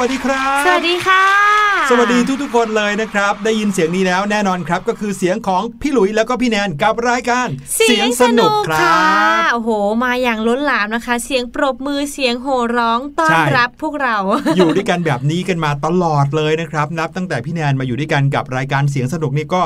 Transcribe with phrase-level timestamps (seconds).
[0.00, 1.24] วัสดีครับ สวัสดีค่ะ
[1.90, 9.70] สวัสดีทุกๆคนเลยนะครับ ได้ยินเสียงนี้แล้วแน่นอนครับ ก็คือเสียงของพี่หลุยแล้วก็พี่แนนกับรายการ เสียงสนุกคค่ะรับโอ้โห
[10.04, 14.16] มาอย่างล้นหลามนะคะ เสียงปรบมือเสียงโห่ร้องต้อนใช่รับพวกเรา
[14.56, 19.62] อยู่ด้วยกันแบบนี้กันมาตลอดเลยนะครับ นับตั้งแต่พี่แนนมาอยู่ด้วยกันกับรายการเสียงสนุกนี่ก็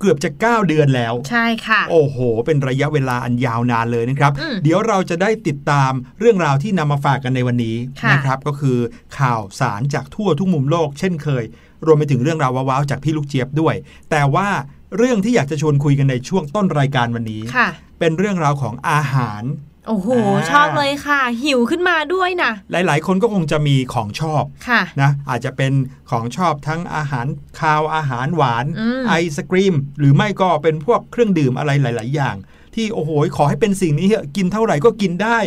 [0.00, 8.78] เกือบจะ 9 เดือนแล้ว ใช่ค่ะ โอ้โห เป็นระยะเวลาอันยาวนานเลยนะครับอืมเดี๋ยวเราจะได้ติดตามเรื่องราวที่นำมาฝากกันในวันนี้ค่ะนะครับ ก็คือ
[9.18, 11.44] ข่าวสารจากทั่วทุกมุมโลก เช่นเคย
[11.86, 13.74] รวมไปถึงเรื่องราวว้าวๆจากพี่ลูกเจี๊ยบด้วย
[14.10, 14.48] แต่ว่า
[14.96, 17.68] เรื่องที่อยากจะชวนคุยกันในช่วงต้นรายการวันนี้ค่ะ
[17.98, 19.42] เป็นเรื่องราวของอาหาร
[19.88, 25.72] โอ้โหอ่าชอบเลยค่ะ หิวขึ้นมาด้วยนะ หลาย ๆ คนก็คงจะมีของชอบค่ะนะอาจจะเป็น
[26.10, 27.26] ของชอบทั้งอาหาร
[27.60, 32.36] คาวอาหารหวานอืมไอศกรีม หรือไม่ก็เป็นพวกเครื่องดื่มอะไรหลาย ๆ อย่าง
[32.74, 35.38] ที่โอ้โห ขอให้เป็นสิ่งนี้เถอะกินเท่าไหร่ก็กินได้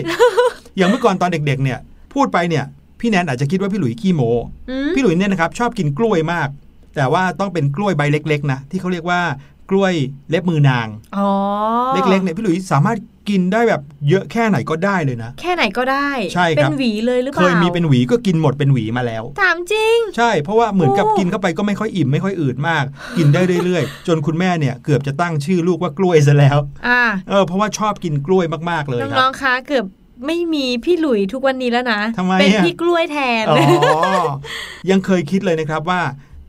[0.77, 1.79] อย่างเมื่อก่อนตอนเด็ก ๆ เนี่ย
[2.13, 2.65] พูดไปเนี่ย
[2.99, 4.21] พี่แนนอาจจะคิดว่าพี่หลุยขี้โม
[4.69, 6.47] อืมพี่หลุยเนี่ยนะครับชอบกินกล้วยมาก
[6.95, 9.21] แต่ว่าต้องเป็นกล้วยใบเล็ก ๆ นะที่เขาเรียกว่า
[9.69, 9.93] กล้วย
[10.29, 10.87] เล็บมือนาง
[11.17, 11.29] อ๋อ
[11.93, 12.97] เล็กๆเนี่ยพี่หลุยสามารถ
[13.29, 22.83] กินได้แบบเยอะแค่ไหนก็ได้เลยนะ แค่ไหนก็ได้ใช่ครับเป็นหวีเลยหรือเปเคล่ายมีเป็นหวีก็กินหมดเป็นหวีมาแล้วถามจริง ใช่เพราะว่าเหมือนกับโอ้กินเข้าไปก็ไม่ค่อยอิ่มไม่ค่อยอืดมาก
[23.17, 29.85] กินได้เรื่อยๆ จนคุณแม่เนี่ยเกือบจะตั้งชื่อลูกว่ากล้วยซะแล้วอ่าเออเพราะว่าชอบกินกล้วยมากๆเลยคน้รัอบงๆคะเกือบ
[30.27, 33.59] ไม่มีพี่หลุยทุกวันนี้แล้วนะทำไมเป็นอะพี่กล้วยแทนอ๋อ
[34.89, 36.01] ยังเคยคิดเลยนะครับว่า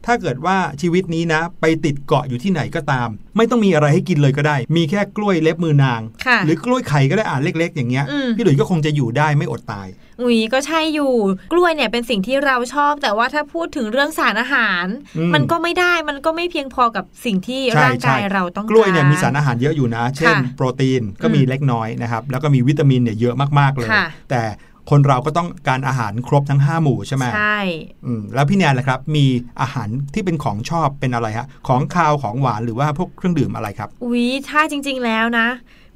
[0.06, 9.88] ถ้าเกิดว่าชีวิตนี้นะ ไปติดเกาะอยู่ที่ไหนก็ตาม ไม่ต้องมีอะไรให้กินเลยก็ได้ มีแค่กล้วยเล็บมือนางค่ะหรือกล้วยไข่ก็ได้อ่านเล็ก ๆ อย่างเงี้ยอืมพี่หลุยส์ก็คงจะอยู่ได้ไม่อดตาย
[10.22, 11.12] อุ๋ยก็ใช่อยู่
[11.52, 14.86] กล้วยเนี่ยเป็นสิ่งที่เราชอบ แต่ว่าถ้าพูดถึงเรื่องสารอาหาร
[15.18, 24.42] อืมมันก็ไม่ได้มันก็ไม่เพียงพอกับสิ่งที่ใช่ร่างกายใช่เราต้องการกล้วยเนี่ยมีสารอาหารเยอะอยู่นะ เช่นค่ะโปรตีนก็มีอืมเล็กน้อยนะครับแล้วก็มีวิตามินเนี่ยเยอะมากๆเลยค่ะแต่
[24.90, 27.58] คนเราก็ต้องการอาหารครบทั้ง 5 หมู่ใช่ไหมใช่
[28.06, 29.26] อืมแล้วพี่แนนล่ะครับ มี
[29.60, 35.48] อาหารที่เป็นของชอบเป็นอะไรฮะของคาวของหวานหรือว่าพวกเครื่องดื่มอะไรครับอุ๊ยถ้าจริง ๆ แล้วนะ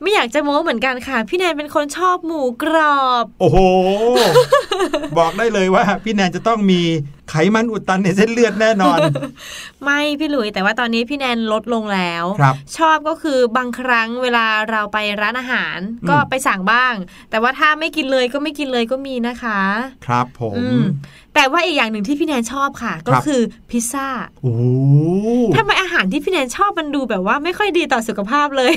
[0.02, 3.58] ไม่อยากจะโม้เหมือนกันค่ะ พี่แนนเป็นคนชอบหมูกรอบ โอ้โห
[5.18, 6.80] บอกได้เลยว่า พี่แนนจะต้องมี
[7.30, 8.98] ไขมันอุดตันในเส้นเลือดแน่นอน
[9.84, 16.94] ไม่พี่หลุยแต่ว่าตอนนี้พี่แนนลดลงแล้วครับชอบก็คือบางครั้งเวลาเราไปร้านอาหารอืมก็ไปสั่งบ้าง
[17.30, 19.60] แต่ว่าถ้าไม่กินเลยก็ไม่กินเลยก็มีนะคะ
[20.06, 20.84] ครับผมอืม
[21.34, 23.40] แต่ว่าอีกอย่างหนึ่งที่พี่แนนชอบค่ะ ก็ครับคือ
[23.70, 24.08] พิซซ่า
[24.42, 24.62] โอ้โห
[25.56, 28.72] ทำไมอาหารที่พี่แนนชอบมันดูแบบว่าไม่ค่อยดีต่อสุขภาพเลย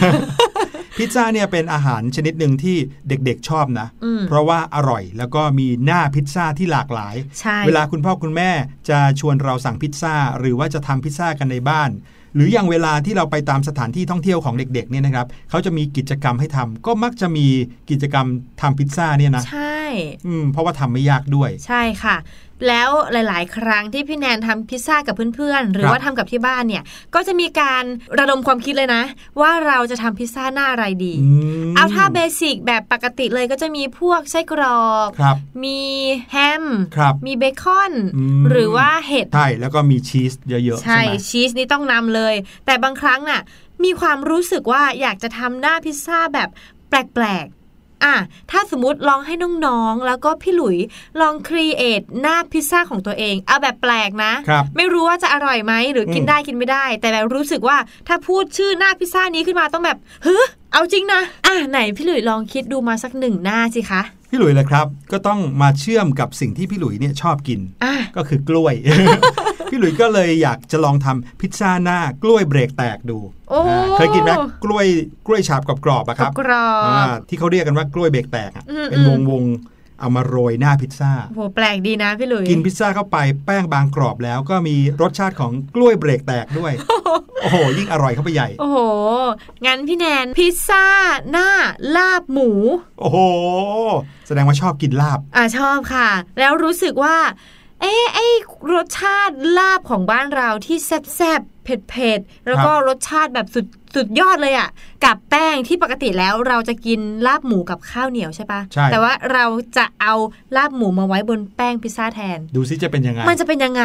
[0.98, 2.76] พิซซ่าเนี่ยเป็นอาหารชนิดหนึ่งที่
[3.10, 8.52] เด็กๆชอบนะอืมเพราะว่าอร่อยแล้วก็มีหน้าพิซซ่าที่หลากหลายใช่เวลาคุณพ่อคุณแม่
[8.90, 11.92] จะชวนเราสั่งพิซซ่า หรือว่าจะทำพิซซ่ากันในบ้าน
[12.36, 17.48] หรืออย่างเวลาที่เราไปตามสถานที่ท่องเที่ยวของเด็กๆเนี่ยนะครับเขาจะมีกิจกรรมให้ทำก็มักจะมี
[17.90, 18.28] กิจกรรม
[18.62, 19.84] ทำพิซซ่าเนี่ยนะใช่
[20.28, 22.16] อืมเพราะว่าทำไม่ยากด้วย ใช่ค่ะ
[22.68, 26.84] แล้วหลาย ๆ ครั้งที่พี่แนนทำพิซซ่ากับเพื่อน ๆ หรือครับว่าทำกับที่บ้านเนี่ย
[27.16, 27.84] ก็จะมีการ
[28.20, 29.04] ระดมความคิดเลยนะ
[29.42, 31.30] ว่าเราจะทำพิซซ่าหน้าอะไรดีอื
[31.70, 35.82] มเอาถ้าเบสิกแบบปกติเลยก็จะมีพวกไส้กรอกครับมี
[36.32, 36.66] แฮม
[36.96, 43.42] ครับมีเบคอนอืมหรือว่าเห็ดใช่แล้วก็มีชีสเยอะๆใช่ใช่ไหมชีสนี่ต้องนำเลย แต่บางครั้งน่ะ
[43.84, 46.50] มีความรู้สึกว่าอยากจะทำหน้าพิซซ่าแบบ
[46.90, 47.57] แปลกๆ
[48.04, 48.16] อะ
[48.52, 49.34] ถ้าสมมติลองให้
[49.66, 50.78] น้องๆ แล้วก็พี่หลุย
[51.22, 57.78] ลองครีเอทหน้าพิซซ่าของตัวเอง เอาแบบแปลกนะครับไม่รู้ว่าจะอร่อยไหมหรือกินอืมได้กินไม่ได้ แต่แบบรู้สึกว่า
[58.08, 64.02] ถ้าพูดชื่อหน้าพิซซ่านี้ขึ้นมาต้องแบบเฮ้ยเอาจริงนะ อะไหนพี่หลุยลองคิดดูมาสักหนึ่งหน้าสิคะ
[64.38, 68.74] พี่หลุยส์แหละครับ ก็ต้องมาเชื่อมกับสิ่งที่พี่หลุยส์เนี่ยชอบกินอะก็คือกล้วย
[69.70, 73.18] พี่หลุยส์ก็เลยอยากจะลองทำพิซซ่าหน้ากล้วยเบรกแตกดู
[73.50, 74.32] โอ้อ่าเคยกินไหม
[74.64, 74.86] กล้วย
[75.28, 86.74] กล้วยฉาบกรอบๆอะครับกรอบอ่าที่เขาเรียกกันว่ากล้วยเบรกแตกอะอืมเป็นวงวงๆ เอามาโรยหน้าพิซซ่าโหแปลกดีนะพี่หลุย กินพิซซ่าเข้าไปแป้งบางกรอบแล้วก็มีรสชาติของกล้วยเบรกแตกด้วย
[87.42, 88.78] โอ้โห ยิ่งอร่อยเข้าไปใหญ่ โอ้โห
[89.66, 90.86] งั้นพี่แนนพิซซ่า
[91.32, 91.50] หน้า
[91.96, 92.50] ลาบหมู
[93.00, 93.18] โอ้โห
[94.28, 97.18] แสดงว่าชอบกินลาบ อ่าชอบค่ะ แล้วรู้สึกว่า
[97.82, 98.28] เอ๊ะไอ้
[98.74, 101.57] รสชาติลาบของบ้านเราที่แซ่บๆ
[101.90, 104.70] เผ็ดๆ แล้วก็รสชาติแบบสุดสุดยอดเลยอะ่ะ
[105.04, 109.46] กับแป้งที่ปกติแล้วเราจะกินลาบหมูกับข้าวเหนียวใช่ปะใช่แต่ว่าเรา
[109.78, 110.14] จะเอา
[110.56, 113.84] ลาบหมูมาไว้บนแป้งพิซซ่าแทน ดูซิจะเป็นยังไง มันจะเป็นยังไง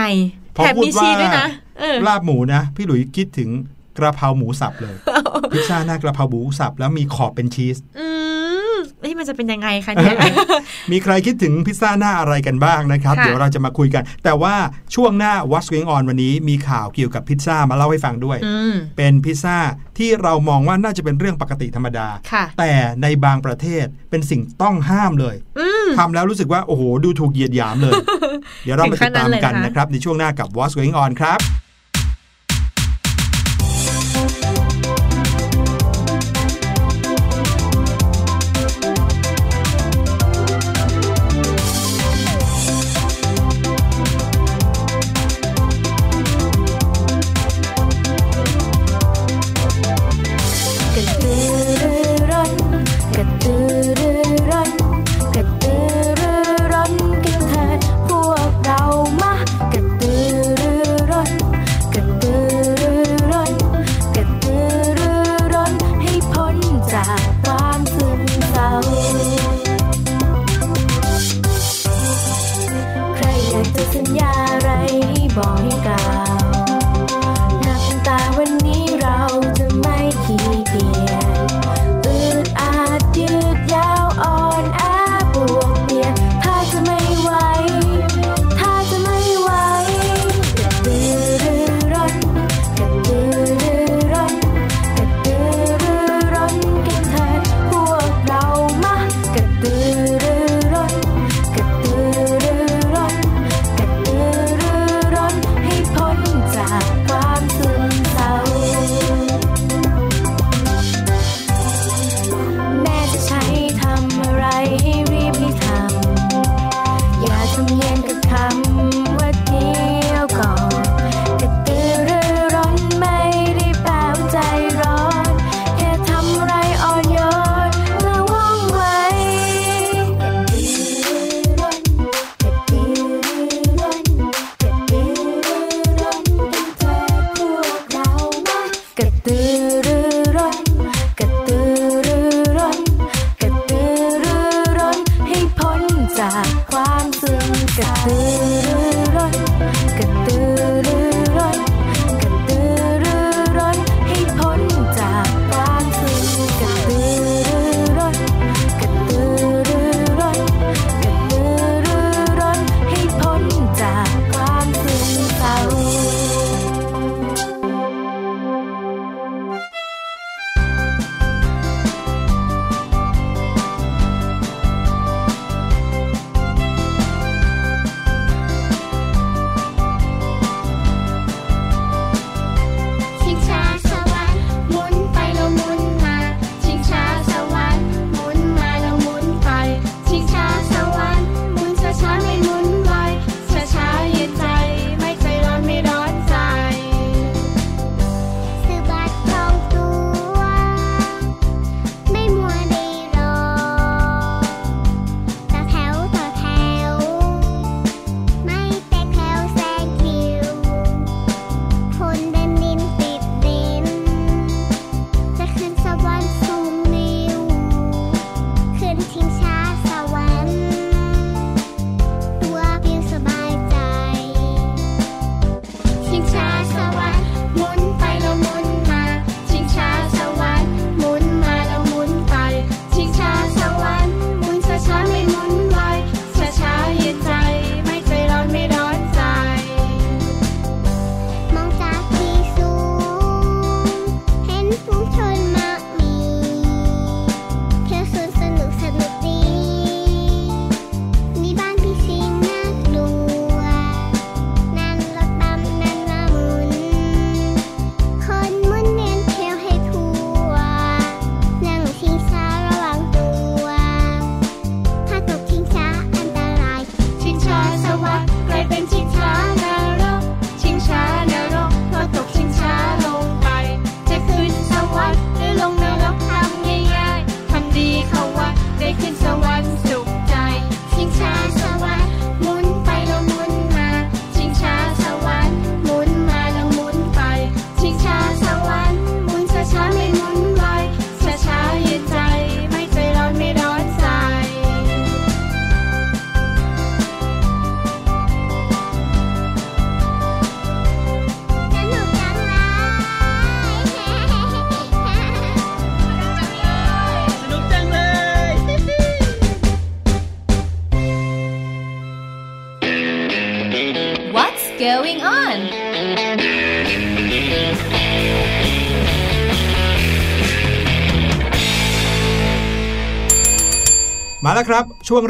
[0.56, 1.48] พอแถมพูดมีชีสว่าด้วยนะ
[1.78, 3.50] เออลาบหมูนะ พี่หลุยคิดถึง
[3.98, 4.94] กระเพราหมูสับเลย
[5.52, 7.76] พิซซ่าหน้ากระเพราหมูสับแล้วมีขอบเป็นชีส
[9.00, 10.16] เฮ้มันจะเป็นยังไงคะเนี่ย
[10.92, 14.54] มีใครคิดถึงพิซซ่าหน้าอะไรกันบ้างนะครับ เดี๋ยวเราจะมาคุยกัน แต่ว่า
[14.94, 18.38] ช่วงหน้า What's Going วันนี้มีข่าวเกี่ยวกับพิซซ่ามาเล่าให้ฟังด้วย
[18.96, 19.56] เป็นพิซซ่า
[19.98, 22.08] ที่เรามองว่าน่าจะเป็นเรื่องปกติธรรมดา
[22.58, 22.70] แต่
[23.02, 25.36] ในบางประเทศเป็นสิ่งต้องห้ามเลย
[25.98, 27.92] ทำแล้วรู้สึกว่า โอ้โห ดูถูกเหยียดหยามเลย
[28.64, 31.40] เดี๋ยวเราไปติดตามกันนะครับ ในช่วงหน้ากับ What's Going ครับ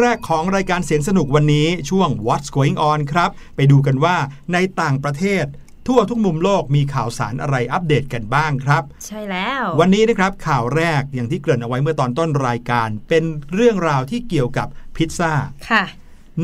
[0.00, 4.16] แรกของรายการเสียงสนุกวันนี้ช่วง What's Going On ครับ ไปดูกันว่า
[4.52, 5.44] ในต่างประเทศ
[5.88, 13.24] ทั่วทุกมุมโลกมีข่าวสารอะไรอัปเดตกันบ้างครับ ใช่แล้ว วันนี้นะครับข่าวแรกอย่างที่เกริ่นเอาไว้เมื่อตอนต้นรายการ เป็น
[13.54, 15.32] เรื่องราวที่เกี่ยวกับพิซซ่า
[15.70, 15.84] ค่ะ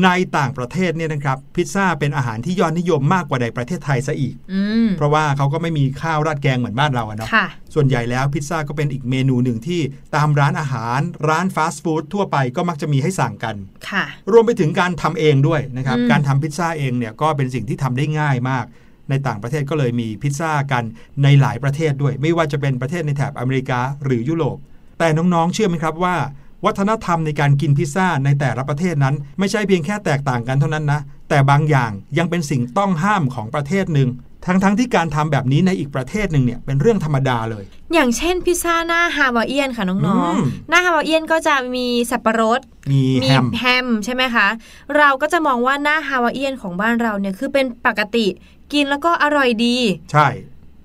[0.03, 9.81] ในต่างประเทศเนี่ยนะครับพิซซ่าเป็นอาหารที่ยอดนิยมมากกว่าในประเทศไทยซะอีกอืมเพราะว่าเขาก็ไม่มีข้าวราดแกงเหมือนบ้านเราอะเนาะค่ะส่วนใหญ่แล้วพิซซ่าก็เป็นอีกเมนูหนึ่งที่
[10.15, 13.55] ตามร้านอาหารร้านฟาสต์ฟู้ดทั่วไปก็มักจะมีให้สั่งกัน
[13.89, 18.65] ค่ะรวมไปถึงการทำเองด้วยนะครับอืมการทำพิซซ่าเองเนี่ยก็เป็นสิ่งที่ทำได้ง่ายมาก
[19.09, 20.83] ในต่างประเทศก็เลยมีพิซซ่ากัน
[21.23, 24.57] ในหลายประเทศด้วย ไม่ว่าจะเป็นประเทศในแถบอเมริกาหรือยุโรป
[24.99, 26.15] แต่น้องๆเชื่อไหมครับว่า
[26.65, 34.09] วัฒนธรรมในการกินพิซซ่าในแต่ละประเทศนั้น ไม่ใช่เพียงแค่แตกต่างกันเท่านั้นนะ แต่บางอย่างยังเป็นสิ่งต้องห้ามของประเทศหนึ่ง
[34.45, 37.63] ทั้งๆที่การทำแบบนี้ในอีกประเทศหนึ่งเนี่ยเป็นเรื่องธรรมดาเลย
[37.93, 42.59] อย่างเช่นพิซซ่าหน้าฮาวาเอียนค่ะน้องอืมๆหน้าฮาวาเอียนก็จะมีสับปะรด
[42.91, 44.47] มีมีแฮมแฮมใช่ไหมคะ
[44.97, 48.25] เราก็จะมองว่าหน้าฮาวาเอียนของบ้านเราเนี่ยคือเป็นปกติ
[48.73, 49.77] กินแล้วก็อร่อยดี
[50.11, 50.27] ใช่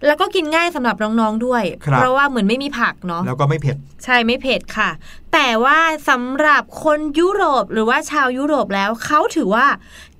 [0.07, 4.91] แล้วก็กินง่ายสำหรับน้องๆด้วยครับเพราะว่าเหมือนไม่มีผักเนาะแล้วก็ไม่เผ็ด ใช่ไม่เผ็ดค่ะ
[5.33, 9.67] แต่ว่าสำหรับคนยุโรปหรือว่าชาวยุโรปแล้วเขาถือว่า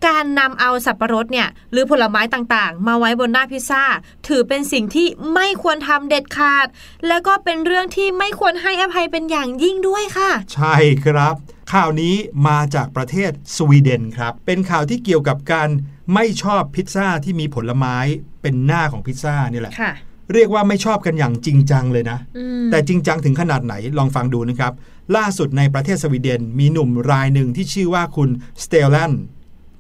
[0.07, 3.85] การนำเอาสับปะรดเนี่ยหรือผลไม้ต่างๆ มาไว้บนหน้าพิซซ่า
[4.29, 6.67] ถือเป็นสิ่งที่ไม่ควรทำเด็ดขาด
[7.09, 10.75] แล้วก็เป็นเรื่องที่ไม่ควรให้อภัยเป็นอย่างยิ่งด้วยค่ะ ใช่
[11.05, 11.35] ครับ
[11.73, 12.15] ข่าวนี้
[12.49, 15.69] มาจากประเทศสวีเดนครับ เป็นข่าวที่เกี่ยวกับการ
[16.15, 17.97] ไม่ชอบพิซซ่าที่มีผลไม้
[18.43, 19.93] เป็นหน้าของพิซซ่านี่แหละค่ะ
[20.33, 24.73] เรียกว่าไม่ชอบกันอย่างจริงจังเลยนะอืมแต่จริงจังถึงขนาดไหนลองฟังดูนะครับ
[25.17, 28.29] ล่าสุดในประเทศสวีเดนมีหนุ่มรายหนึ่งที่ชื่อว่าคุณ
[28.65, 29.13] สเตลแลน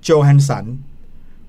[0.03, 0.65] โจฮันสัน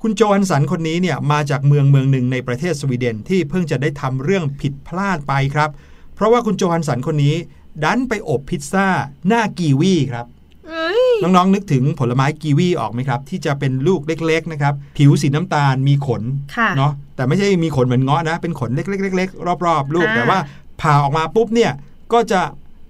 [0.02, 5.70] คุณโจฮันสันคนนี้เนี่ยมาจากเมืองเมืองหนึ่งในประเทศสวีเดนที่เพิ่งจะได้ทำเรื่องผิดพลาดไปครับ
[6.16, 7.36] เพราะว่าคุณโจฮันสันคนนี้
[7.84, 8.88] ดันไปอบพิซซ่า
[9.28, 10.35] หน้ากีวีครับเอ้ย
[11.24, 16.22] น้องๆนึกถึงผลไม้กีวีออกไหมครับ ที่จะเป็นลูกเล็กๆนะครับผิวสีน้ำตาลมีขน
[16.56, 20.40] ค่ะเนาะแต่ไม่ใช่มีขนเหมือนเงาะนะ เป็นขนเล็กๆๆๆรอบๆ ลูกอ่าแต่ว่า
[20.82, 21.72] ผ่าออกมาปุ๊บเนี่ย
[22.14, 22.42] ก็จะ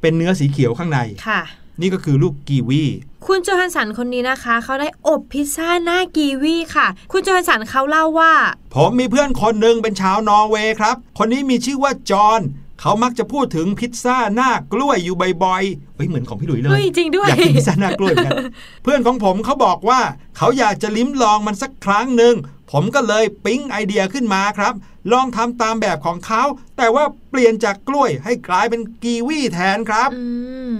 [0.02, 1.41] เป็นเนื้อสีเขียวข้างในค่ะ
[1.82, 2.84] นี่ก็คือลูกกีวี
[3.26, 8.34] คุณโจฮันสันคนนี้นะคะ เขาได้อบพิซซ่าหน้ากีวีค่ะ คุณโจฮันสันเขาเล่าว่า
[8.76, 12.41] ผมมีเพื่อนคนหนึ่งเป็นชาวนอร์เวย์ครับ คนนี้มีชื่อว่าจอห์น
[12.81, 18.38] เขามักจะพูดถึงพิซซ่าหน้ากล้วยอยู่บ่อยๆเฮ้ยเหมือนของพี่หลุยเลยเฮ้ยจริงด้วยอยากกินพิซซ่าหน้ากล้วยเหมือนกัน
[18.83, 20.01] เพื่อนของผมเขาบอกว่า
[20.38, 22.35] เขาอยากจะลิ้มลองมันสักครั้งหนึ่ง
[22.71, 24.73] ผมก็เลยปิ๊งไอเดียขึ้นมาครับ
[25.11, 26.43] ลองทำตามแบบของเขา
[26.77, 30.23] แต่ว่าเปลี่ยนจากกล้วยให้กลายเป็นกีวีแทนครับอื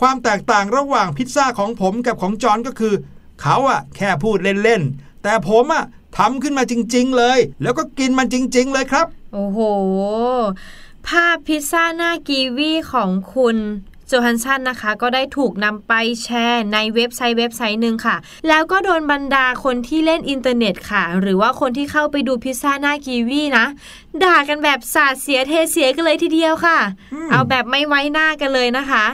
[0.00, 2.94] ความแตกต่างระหว่างพิซซ่าของผมกับของจอห์นก็คือ
[3.42, 5.84] เขาอะแค่พูดเล่นๆ แต่ผมอะ
[6.18, 9.58] ทำขึ้นมาจริง ๆ เลย แล้วก็กินมันจริง ๆ เลยครับ โอ้โห
[11.06, 13.56] ภาพพิซซ่าหน้ากีวีของคุณ
[14.10, 15.92] โจฮันสันนะคะ ก็ได้ถูกนำไป
[16.22, 18.16] แชร์ในเว็บไซต์เว็บไซต์หนึ่งค่ะ
[18.48, 23.66] แล้วก็โดนบรรดาคนที่เล่นอินเทอร์เน็ตค่ะ หรือว่าคนที่เข้าไปดูพิซซ่าหน้ากีวีนะ
[24.24, 26.78] ด่ากันแบบสาดเสียเทเสียกันเลยทีเดียวค่ะ
[27.12, 29.04] อืมเอาแบบไม่ไว้หน้ากันเลยนะคะ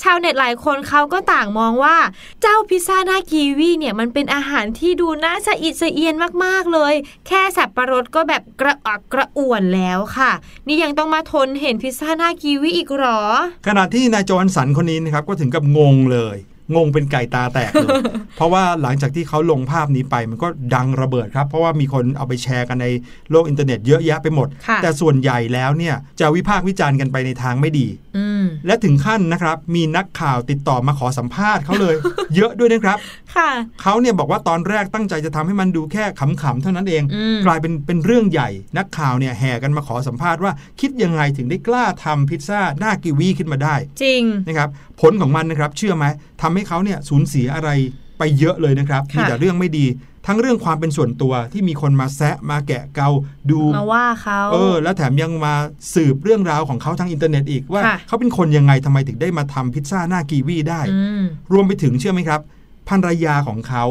[0.00, 1.96] ชาวเน็ตหลายคนเขาก็ต่างมองว่า
[2.42, 6.14] เจ้าพิซซ่าหน้ากีวีเนี่ยมันเป็นอาหารที่ดูน่าสะอิดสะเอียน
[6.44, 6.94] มากๆเลย
[7.26, 10.32] แค่สับประรดก็แบบกระอักกระอ่วนแล้วค่ะ
[10.66, 13.20] นี่ยังต้องมาทนเห็นพิซซ่าหน้ากีวีอีกเหรอ
[13.66, 16.36] ขณะที่นายโจอนสันคนนี้นะครับก็ถึงกับงงเลย
[16.74, 17.88] งงเป็นไก่ตาแตกเลย
[18.36, 22.86] เพราะว่าหลังจากที่เขาลงภาพนี้ไปมันก็ดังระเบิดครับ เพราะว่ามีคนเอาไปแชร์กันใน
[23.30, 31.94] โลกอินเทอร์เน็ตเยอะแยะไปหมดค่ะแต่ส่วนใหญ่แล้วเนี่ยจะวิพากษ์วิจารณ์กันไปในทางไม่ดีอืมและถึงขั้นนะครับมีนักข่าวติดต่อมาขอสัมภาษณ์เขาเลย
[32.36, 32.98] เยอะด้วยนะครับ
[33.34, 33.50] ค่ะ
[33.82, 38.48] เขาเนี่ยบอกว่าตอนแรกตั้งใจจะทำให้มันดูแค่ขำๆเท่านั้นเองอืมกลายเป็นเป็นเรื่องใหญ่
[38.78, 44.68] นักข่าวเนี่ยแห่กันมาขอสัมภาษณ์ว่าคิดยังไงถึงได้กล้าทำพิซซ่าหน้ากีวีขึ้นมาได้ จริงนะครับ
[45.00, 46.04] ผลของมันนะครับ เชื่อไหม
[46.42, 47.70] ทำให้เขาเนี่ยสูญเสียอะไร
[48.18, 49.86] ไปเยอะเลยนะครับค่ะมีแต่เรื่องไม่ดี
[50.26, 53.10] ทั้งเรื่องความเป็นส่วนตัวที่มีคนมาแซะมาแกะเกา
[53.50, 55.54] ดูมาว่าเขาเออ แล้วแถมยังมา
[55.94, 62.40] สืบเรื่องราวของเขาทางอินเทอร์เน็ตอีกว่าค่ะเขาเป็นคนยังไงทำไมถึงได้มาทำพิซซ่าหน้ากีวีได้อืมรวมไปถึงเชื่อไหมครับ
[62.88, 63.84] ภรรยาของเขา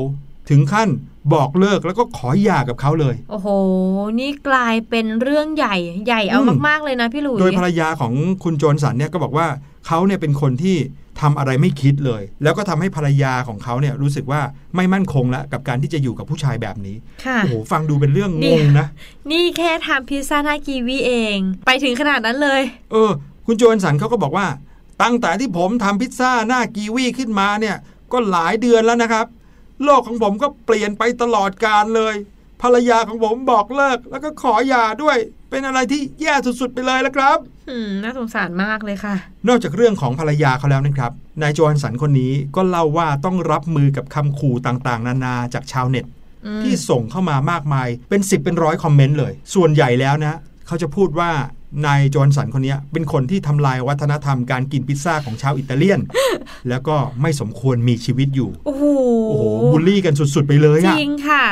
[0.50, 0.89] ถึงขั้น
[1.34, 3.48] บอกเลิกแล้วก็ขอหย่ากับเขาเลย โอ้โห
[4.20, 8.13] นี่กลายเป็นเรื่องใหญ่ใหญ่เอาอืมมากๆเลยนะพี่หลุยโดยภรรยาของ
[8.44, 9.48] คุณโจนสันเนี่ยก็บอกว่า
[9.88, 10.78] เขาเนี่ยเป็นคนที่
[11.22, 14.41] ทำอะไรไม่คิดเลย แล้วก็ทำให้ภรรยาของเขาเนี่ยรู้สึกว่า
[14.76, 18.88] ไม่มั่นคงแล้วกับการที่จะอยู่กับผู้ชายแบบนี้ค่ะโอ้โหฟังดูเป็นเรื่องเนี่งยงนะ
[19.32, 23.12] นี่แค่ทำพิซซ่าหน้ากีวีเอง ไปถึงขนาดนั้นเลย เออ
[23.46, 24.48] คุณโจนสันเขาก็บอกว่า
[25.02, 27.76] ตั้งแต่ที่ผมทำพิซซ่าหน้ากีวีขึ้นมาเนี่ย
[28.12, 29.26] ก็หลายเดือนแล้วนะครับ
[29.84, 32.15] โลกของผมก็เปลี่ยนไปตลอดการเลย
[32.63, 35.17] ภภรรยาของผมบอกเลิก แล้วก็ขอหย่าด้วย
[35.49, 37.38] เป็นอะไรที่แย่สุดๆไปเลยละครับ
[37.69, 39.15] อืมน่าสงสารมากเลยค่ะ
[39.47, 46.06] นอกจากเรื่องของภรรยาเขาแล้วนะครับ นายโจฮันสันคนนี้ก็เล่าว่าต้องรับมือกับคำขู่ต่างๆ นานาจากชาวเน็ต
[46.45, 51.32] อืมที่ส่งเข้ามามากมายเป็น 10 เป็นร้อยคอมเมนต์เลย ส่วนใหญ่แล้วนะ เขาจะพูดว่า
[51.86, 55.99] นายโจฮันสันคนนี้เป็นคนที่ทำลายวัฒนธรรมการกินพิซซ่าของชาวอิตาเลียน
[56.69, 58.84] แล้วก็ไม่สมควรมีชีวิตอยู่ โอ้โห
[59.30, 61.45] โอ้โหบูลลี่กันสุด ๆ ไปเลยจอะริงค่ะ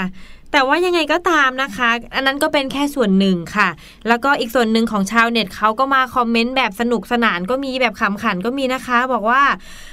[0.52, 3.70] แต่ว่ายังไงก็ตามนะคะ อันนั้นก็เป็นแค่ส่วนหนึ่งค่ะ
[4.08, 9.42] แล้วก็อีกส่วนหนึ่งของชาวเน็ตเขาก็มาคอมเมนต์แบบสนุกสนานก็มีแบบขำขันก็มีนะคะ บอกว่า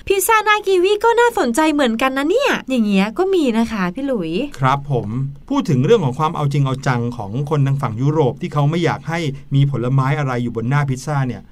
[0.07, 5.09] พิซซ่าหนากีวีก็น่าสนใจเหมือนกันนะเนี่ย อย่างเงี้ยก็มีนะคะพี่หลุย ครับผม
[5.49, 9.19] พูดถึงเรื่องของความเอาจริงเอาจังของคนทางฝั่งยุโรปที่เขาไม่อยากให้
[9.55, 11.43] มีผลไม้อะไรอยู่บนหน้าพิซซ่าเนี่ย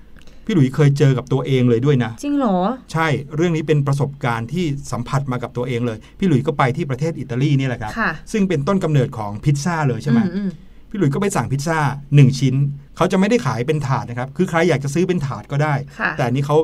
[0.46, 2.56] พี่หลุยเคยเจอกับตัวเองเลยด้วยนะ จริงเหรอ
[2.92, 3.06] ใช่
[3.36, 10.50] เรื่องนี้เป็นประสบการณ์ที่สัมผัสมากับตัวเองเลย พี่หลุยส์ก็ไปที่ประเทศอิตาลีนี่แหละครับค่ะซึ่งเป็นต้นกำเนิดของพิซซ่าเลยใช่ไหมอือืม
[10.90, 11.78] พี่หลุยส์ก็ไปสั่งพิซซ่า
[12.14, 12.54] หนึ่งชิ้น
[12.96, 16.56] เขาจะไม่ได้ขายเป็นถาดนะครับ คือใครอยากจะซื้อเป็นถาดก็ได้ค่ะแต่อันนี้เขา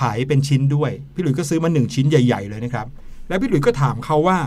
[0.00, 2.86] ขายเป็นชิ้นด้วย พี่หลุยส์ก็ซื้อมาหนึ่งชิ้นใหญ่ ๆ เลยนะครับ
[3.28, 4.38] แล้วพี่หลุยส์ก็ถามเขาว่า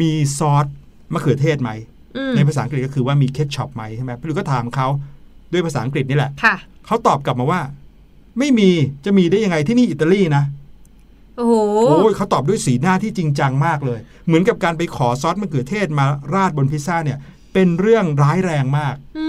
[0.00, 0.66] มีซอส
[1.12, 1.70] มะเขือเทศไหม
[2.16, 4.88] อืมในภาษาอังกฤษก็คือว่ามี ketchup ไหมใช่ไหมพี่หลุยส์ก็ถามเขา
[5.52, 6.54] ด้วยภาษาอังกฤษนี่แหละค่ะ
[6.86, 7.60] เขาตอบกลับมาว่า
[8.38, 8.70] ไม่มี
[9.04, 10.44] จะมีได้ยังไงที่นี่อิตาลีนะ
[11.36, 11.54] โอ้โห
[11.88, 17.18] โอ้ยเขาตอบด้วยสีหน้าที่จริงจังมากเลย เหมือนกับการไปขอซอสมะเขือเทศมาราดบนพิซซ่าเนี่ย
[17.52, 19.26] เป็นเรื่องร้ายแรงมากอื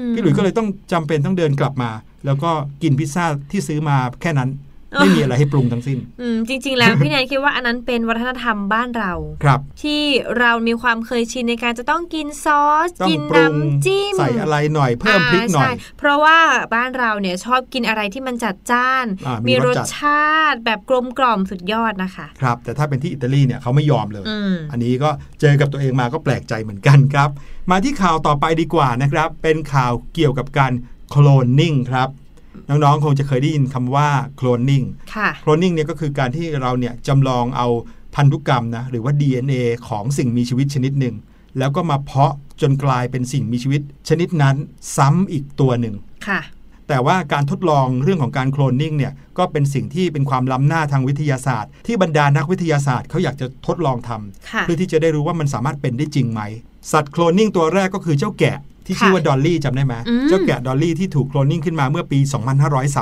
[0.00, 1.90] มพี่หลุยส์ก็เลยต้องจำเป็นต้องเดินกลับมา
[2.26, 2.50] แล้วก็
[2.82, 4.50] กินพิซซ่าที่ซื้อมาแค่นั้น
[4.98, 9.12] ไม่มีอะไรให้ปรุงทั้งสิ้น อืมจริง ๆ แล้วพี่แนนคิดว่าอันนั้นเป็นวัฒนธรรมบ้านเรา
[9.44, 10.02] ครับ ที่
[10.38, 16.38] เรามีความเคยชินในการจะต้องกินซอสต้องกินปรุงน้ำจิ้มใส่อะไรหน่อยเพิ่มพริกหน่อยาใช่เพราะว่า
[16.74, 27.30] บ้านเราเนี่ยชอบกินอะไรที่มันจัดจ้านอ่ามีมีรรสสจัดชาติแบบกลมกล่อมสุดยอดนะคะ ครับ แต่ถ้าเป็นที่อิตาลีเนี่ยเขาไม่ยอมเลยอืมอันนี้ก็เจอกับตัวเองมาก็แปลกใจเหมือนกันครับ
[27.70, 30.72] มาที่ข่าวต่อไปดีกว่านะครับ เป็นข่าวเกี่ยวกับการ
[31.10, 32.08] โคลนนิ่งครับ
[32.68, 34.82] น้องๆ คงจะเคยได้ยินคำว่าโคลนนิ่ง
[35.14, 37.68] ค่ะโคลนนิ่งเนี่ยก็คือการที่เราเนี่ยจำลองเอา
[38.14, 41.14] พันธุกรรมนะหรือว่า DNA ของสิ่งมีชีวิตชนิดหนึ่ง
[41.58, 44.56] แล้วก็มาเพาะจนกลายเป็นสิ่งมีชีวิตชนิดนั้น
[44.96, 45.94] ซ้ำอีกตัวหนึ่ง
[46.28, 46.40] ค่ะ
[46.88, 56.40] แต่ว่าการทดลองเรื่องของการโคลนนิ่งเนี่ยก็เป็นสิ่งที่เป็นความล้ำหน้าทางวิทยาศาสตร์ ที่บรรดานักวิทยาศาสตร์เขาอยากจะทดลองทำค่ะเพื่อที่จะได้รู้ว่ามันสามารถเป็นได้จริงไหม
[56.92, 58.56] สัตว์โคลนนิ่งตัวแรกก็คือเจ้าแกะ
[58.90, 62.18] ที่ค่ะชื่อว่าดอลลี่จำได้ไหมอืมเจ้าแกะดอลลี่ที่ถูกโคลนนิ่งขึ้นมาเมื่อปี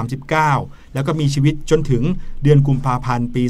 [0.07, 2.03] 2539 แล้วก็มีชีวิตจนถึง
[2.42, 3.42] เดือนกุมภาพันธ์ปี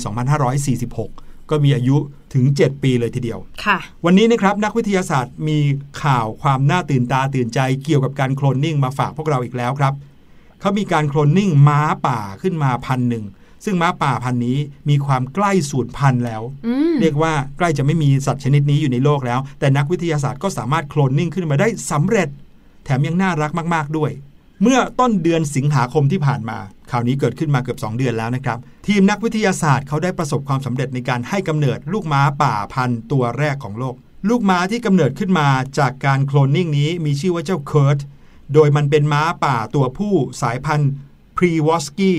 [0.73, 1.97] 2546 ก็มีอายุ
[2.35, 5.59] ถึง 7 ปีเลยทีเดียวค่ะวันนี้นะครับนักวิทยาศาสตร์มี
[6.03, 9.95] ข่าวความน่าตื่นตาตื่นใจเกี่ยวกับการโคลนนิ่งมาฝากพวกเราอีกแล้วครับ
[10.61, 13.25] เขามีการโคลนนิ่งม้าป่าขึ้นมาพันหนึ่ง
[13.65, 22.29] ซึ่งม้าป่าพันธุ์นี้มีความใกล้สูญพันธุ์แล้วอืมเรียกว่าใกล้จะไม่มีสัตว์ชนิดนี้อยู่ในโลกแล้ว แต่นักวิทยาศาสตร์ก็สามารถโคลนนิ่งขึ้นมาได้สำเร็จ
[22.85, 24.11] แถมยังน่ารักมาก ๆ ด้วย
[24.63, 26.59] เมื่อต้นเดือนสิงหาคมที่ผ่านมา
[26.91, 33.95] ข่าวนี้เกิดขึ้นมาเกือบ 2 เดือนแล้วนะครับ ทีมนักวิทยาศาสตร์เขาได้ประสบความสำเร็จในการให้กำเนิดลูกม้าป่าพันธุ์ตัวแรกของโลก
[34.29, 37.99] ลูกม้าที่กำเนิดขึ้นมาจากการโคลนนิ่งนี้มีชื่อว่าเจ้าเคิร์ต
[38.55, 40.93] โดยมันเป็นม้าป่าตัวผู้สายพันธุ์
[41.37, 42.19] พรีวอสกี้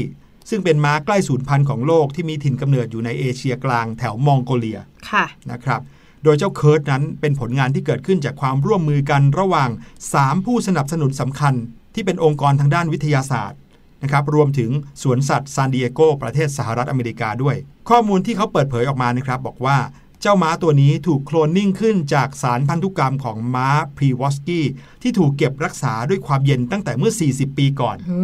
[0.50, 5.82] ซึ่งเป็นม้าใกล้สูญพันธุ์ของโลกที่มีถิ่นกำเนิดอยู่ในเอเชียกลางแถวมองโกเลียค่ะนะครับ
[6.24, 9.70] โดยเจ้าเคิร์ตนั้นเป็นผลงานที่เกิดขึ้นจากความร่วมมือกันระหว่าง
[10.08, 11.54] 3 ผู้สนับสนุนสำคัญ
[11.96, 13.60] ที่เป็นองค์กรทางด้านวิทยาศาสตร์
[14.04, 14.72] นะครับรวมถึง
[15.04, 17.56] สวนสัตว์ซานดิเอโกประเทศสหรัฐอเมริกาด้วย
[17.90, 19.78] ข้อมูลที่เขาเปิดเผยออกมานะครับบอกว่า
[20.22, 24.66] เจ้าม้าตัวนี้ถูกโคลนนิ่งขึ้นจากสารพันธุกรรมของม้าพรีวอสกี้
[25.02, 28.24] ที่ถูกเก็บรักษาด้วยความเย็นตั้งแต่เมื่อ 40 ปีก่อนโอ้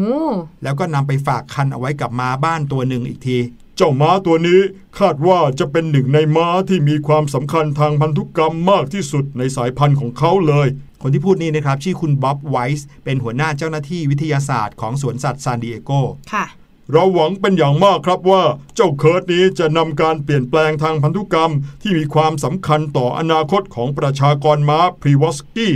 [0.64, 3.38] แล้วก็นำไปฝากคันเอาไว้กับม้าบ้านตัวหนึ่งอีกที
[3.78, 4.62] เจ้าม้าตัวนี้
[5.00, 10.68] คาดว่าจะเป็นหนึ่งในม้าที่มีความสำคัญทางพันธุกรรมมากที่สุดในสายพันธุ์ของเขาเลย
[11.02, 15.92] คนที่พูดนี้นะครับชื่อคุณบ๊อบไวส์เป็นหัวหน้าเจ้าหน้าที่วิทยาศาสตร์ของสวนสัตว์ซานดิเอโก
[16.34, 16.46] ค่ะ
[16.92, 18.44] เราหวังเป็นอย่างมากครับว่า
[18.76, 25.74] เจ้าเคิร์ดนี้จะนำการเปลี่ยนแปลงทางพันธุกรรม ที่มีความสำคัญต่ออนาคตของประชากรม้าพรีวอสกี้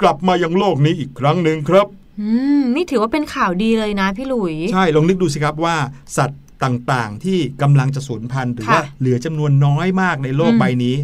[0.00, 1.86] กลับมายังโลกนี้อีกครั้งหนึ่งครับ
[2.20, 5.76] อืมนี่ถือว่าเป็นข่าวดีเลยนะพี่หลุย ใช่ ลองนึกดูสิครับว่า
[6.16, 10.96] สัตว์ต่างๆ ที่กำลังจะสูญพันธุ์หรือค่ะว่าเหลือจำนวนน้อยมากในโลกอืมใบนี้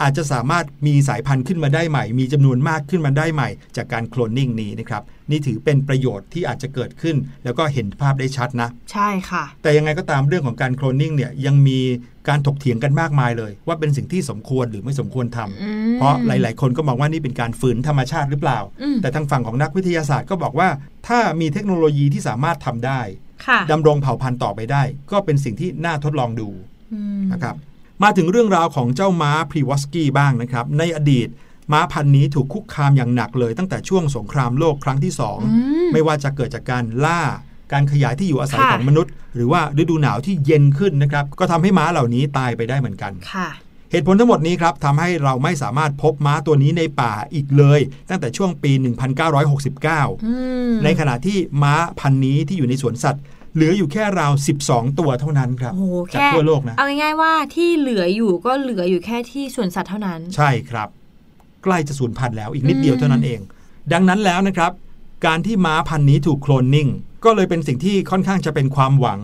[0.00, 11.80] อาจจะสามารถมีสายพันธุ์ขึ้นมาได้ใหม่ มีจำนวนมากขึ้นมาได้ใหม่ จากการโคลนนิ่งนี้นะครับ นี่ถือเป็นประโยชน์ที่อาจจะเกิดขึ้น แล้วก็เห็นภาพได้ชัดนะ ใช่ค่ะ แต่ยังไงก็ตามเรื่องของการโคลนนิ่งเนี่ยยังมี
[12.28, 20.68] การถกเถียงกันมากมายเลย ว่าเป็นสิ่งที่สมควรหรือไม่สมควรทำอืมเพราะหลาย ๆ คนก็มองว่านี่เป็นการฝืนธรรมชาติหรือเปล่าอืมแต่ทางฝั่งของนักวิทยาศาสตร์ก็บอกว่า
[21.08, 23.00] ถ้ามีเทคโนโลยีที่สามารถทำได้
[23.46, 26.48] ค่ะดำรงเผ่าพันธุ์ต่อไปได้ ก็เป็นสิ่งที่น่าทดลองดู
[26.92, 27.56] อืมนะครับ
[28.02, 31.28] มาถึงเรื่องราวของเจ้าม้าพรีวอสกี้บ้างนะครับ ในอดีต
[31.72, 35.50] ม้าพันธุ์นี้ถูกคุกคามอย่างหนักเลย ตั้งแต่ช่วงสงครามโลกครั้งที่สองอื
[35.86, 37.20] มไม่ว่าจะเกิดจากการล่า
[37.72, 43.48] การขยายที่อยู่อาศัยค่ะของมนุษย์ หรือว่าฤดูหนาวที่เย็นขึ้นนะครับ ก็ทำให้ม้าเหล่านี้ตายไปได้เหมือนกันค่ะ
[43.90, 48.72] เหตุผลทั้งหมดนี้ครับทำให้เราไม่สามารถพบม้าตัวนี้ในป่าอีกเลย ตั้งแต่ช่วงปี
[49.52, 50.34] 1969อื
[50.70, 53.22] มในขณะที่ม้าพันธุ์นี้ที่อยู่ในสวนสัตว์
[53.54, 54.32] เหลืออยู่แค่ราว
[54.64, 60.88] 12 ตัวเท่านั้นครับโอ้โหจากแค่ทั่วโลกนะเอาง่ายๆว่าที่เหลืออยู่ก็เหลืออยู่แค่ที่สวนสัตว์เท่านั้น ใช่ครับ
[61.64, 63.40] ใกล้จะสูญพันธุ์แล้วอีกนิดเดียวเท่านั้นเอง
[63.92, 64.72] ดังนั้นแล้วนะครับ
[65.26, 66.88] การที่ม้าพันธุ์นี้ถูกโคลนนิ่ง
[67.24, 69.20] ก็เลยเป็นสิ่งที่ค่อนข้างจะเป็นความหวัง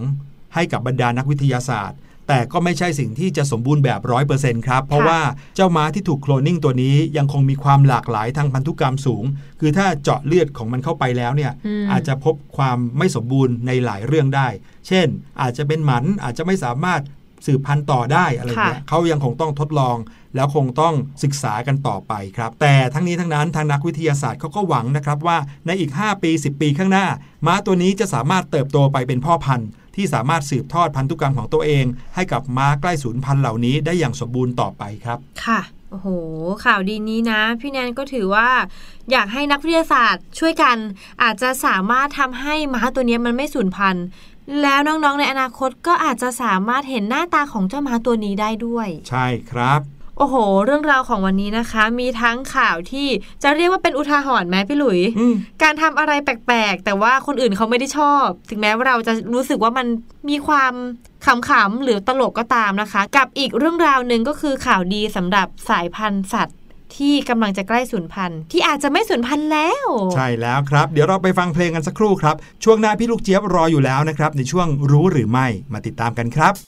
[0.55, 5.21] ให้กับบรรดานักวิทยาศาสตร์ แต่ก็ไม่ใช่สิ่งที่จะสมบูรณ์แบบร้อยเปอร์เซ็นต์ครับ เพราะว่า
[5.57, 9.25] เจ้าม้าที่ถูกโคลนนิ่งตัวนี้ยังคงมีความหลากหลายทางพันธุกรรมสูง
[9.61, 14.49] คือถ้าเจาะเลือดของมันเข้าไปแล้วเนี่ยอืมอาจจะพบความไม่สมบูรณ์ในหลายเรื่องได้
[14.89, 15.07] เช่น
[15.41, 17.03] อาจจะเป็นหมันอาจจะไม่สามารถ
[17.47, 19.97] สืบพันธุ์ต่อได้อะไรเงี้ยค่ะเขายังคงต้องทดลอง
[20.35, 27.07] แล้วคงต้องศึกษากันต่อไปครับ แต่ทั้งนี้ทั้งนั้นทางนักวิทยาศาสตร์เขาก็หวังนะครับว่าในอีก 5 ปี 10 ปีข้างหน้า
[27.47, 31.85] ม้าตัวนี้จะสามารถเติบโตไปเป็นพ่อพันธุ์ ที่สามารถสืบทอดพันธุกรรมของตัวเอง
[32.15, 36.09] ให้กับม้าใกล้สูญพันธุ์เหล่านี้ได้อย่างสมบูรณ์ต่อไปครับค่ะโอ้โห
[36.65, 38.49] ข่าวดีนี้นะ พี่แนนก็ถือว่า
[39.11, 40.77] อยากให้นักวิทยาศาสตร์ช่วยกัน
[41.23, 44.05] อาจจะสามารถทำให้ม้าตัวเนี้ยมันไม่สูญพันธุ์
[44.63, 49.81] แล้วน้องๆในอนาคตก็อาจจะสามารถเห็นหน้าตาของเจ้าม้าตัวนี้ได้ด้วย ใช่ครับ
[50.19, 53.09] โอ้โห เรื่องราวของวันนี้นะคะ มีทั้งข่าวที่
[53.43, 59.87] จะเรียกว่าเป็นอุทาหรณ์ไหมพี่หลุยอืมการทำอะไรแปลกๆ แต่ว่าคนอื่นเขาไม่ได้ชอบ ถึงแม้ว่าเราจะรู้สึกว่ามัน
[60.29, 60.73] มีความ
[61.27, 66.57] ขำๆหรือตลกก็ตามนะคะ กับอีกเรื่องราวหนึ่งก็คือข่าวดีสำหรับสายพันธุ์สัตว์
[66.97, 76.68] ที่กำลังจะใกล้สูญพันธุ์ที่อาจจะไม่สูญพันธุ์แล้ว ใช่แล้วครับ เดี๋ยวเราไปฟังเพลงกันสักครู่ครับ ช่วงหน้าพี่ลูกเจี๊ยบรออยู่แล้วนะครับ ในช่วงรู้หรือไม่มาติดตามกันครับ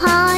[0.00, 0.37] はー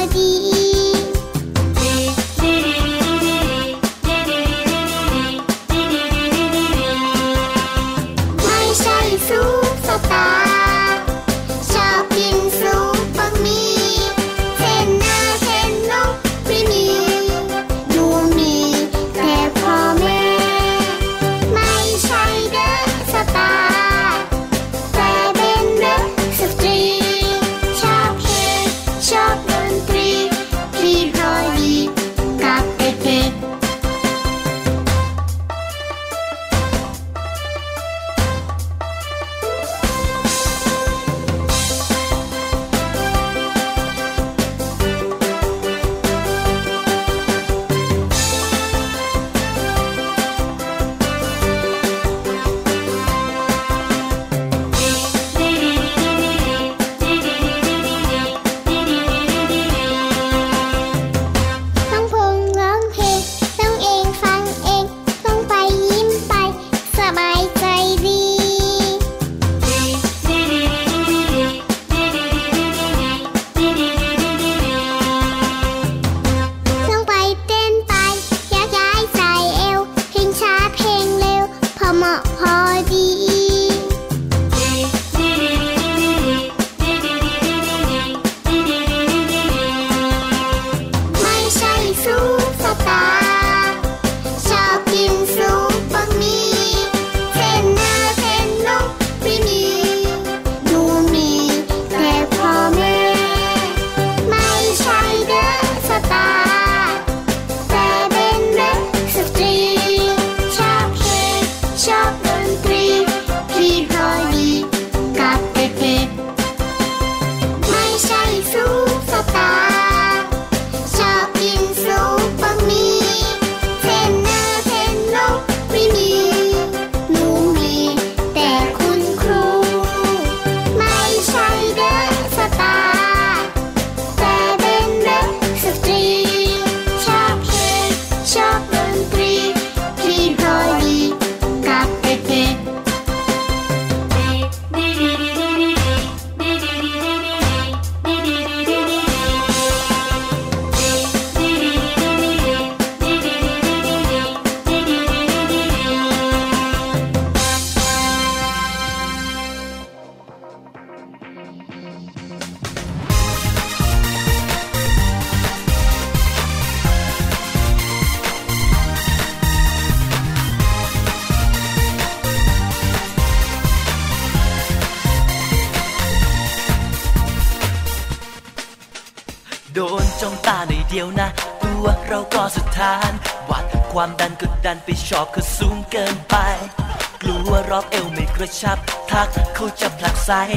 [190.31, 190.53] จะผลักไส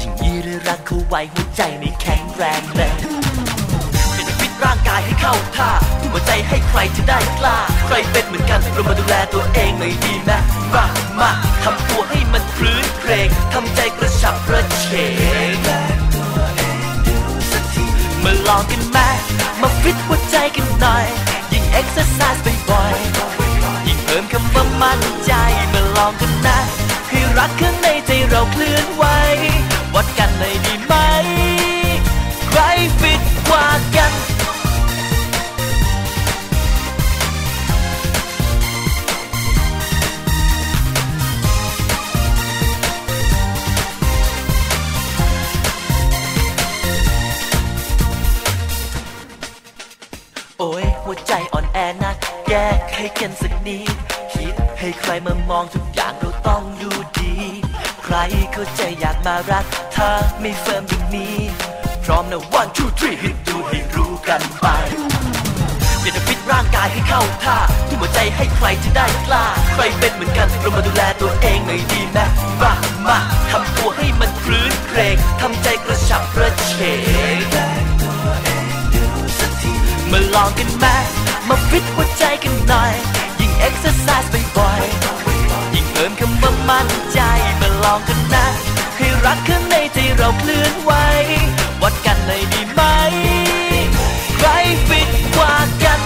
[0.00, 2.92] ยิ่งยีเรือรักเขาไว้หัวใจไม่แข็งแรงเลย
[4.14, 5.70] เป็นฟิตร่างกายให้เข้าท่า
[6.10, 10.30] หัวใจให้ใครจะได้กล้า ใครเป็นเหมือนกันเรามาดูแลตัวเองหน่อยดีไหม
[10.74, 10.84] มา
[11.18, 11.30] มา
[11.62, 14.86] ทำตัวให้มันพรื้นเพรงทำใจกระฉับกระเฉ
[15.54, 15.56] ง
[18.24, 18.98] มาลองกันไหม
[19.60, 21.06] มาฟิตหัวใจกันหน่อย
[21.52, 25.32] ยิ่งเอ็กซ์ไซส์บ่อยๆยิ่งเพิ่มคำว่ามั่นใจ
[25.72, 26.58] มาลองกันนะ
[27.10, 27.77] ให้รักข้น
[52.78, 53.96] กให้กันสักนิด
[54.32, 57.34] คิดให้ใครมามองทุกอย่างเราต้องดูดี
[58.04, 58.16] ใคร
[58.52, 59.64] เข้าใจอยากมารัก
[59.94, 60.10] ถ้า
[60.40, 61.36] ไม่ firm อย่างนี้
[62.04, 64.66] พร้อมนะ one two three ให้ดูให้รู้กันไป
[66.00, 72.18] เดี๋ยวฟิตร่างกายให้เข้าท่าทุ่มหัวใจให้ใครจะได้กล้า ใครเป็นเหมือนกันเรามาดูแลตัวเองหน่อยดีไหม
[72.60, 72.72] มา
[73.06, 73.18] มา
[73.50, 76.72] ทำตัวให้มันคลื้นเครงทำใจกระฉับกระเฉ
[77.36, 77.40] ง
[80.10, 80.86] มาลองกันไหม
[81.48, 82.94] มาฟิตหัวใจกันหน่อย
[83.40, 87.20] ยิ่ง exercise บ่อยๆยิ่งเพิ่มคำว่ามั่นใจ
[87.60, 88.46] มาลองกันนะ
[88.96, 90.92] ให้รักข้างในใจเราเคลื่อนไหว
[91.82, 92.82] วัดกันเลยดีไหม
[94.36, 94.48] ใคร
[94.88, 96.00] ฟิตกว่ากัน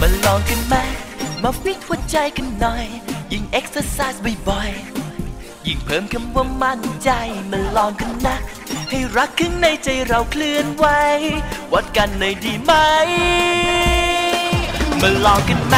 [0.00, 0.97] มาลองกันไหม
[1.42, 2.84] มาฟิตหัวใจกันหน่อย
[3.32, 7.10] ยิ่งเอ็กซ์ไซส์บ่อยๆ ยิ่งเพิ่มคำว่ามั่นใจ
[7.50, 8.36] มาลองกันนะ
[8.90, 10.86] ให้รักข้างในใจเราเคลื่อนไหว
[11.72, 12.72] วัดกันหน่อยดีไหม
[15.00, 15.76] มาลองกันไหม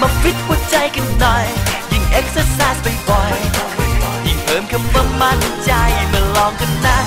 [0.00, 1.46] มาฟิตหัวใจกันหน่อย
[1.92, 5.72] ยิ่งเอ็กซ์ไซส์บ่อยๆ ยิ่งเพิ่มคำว่ามั่นใจ
[6.12, 6.98] มาลองกันนะ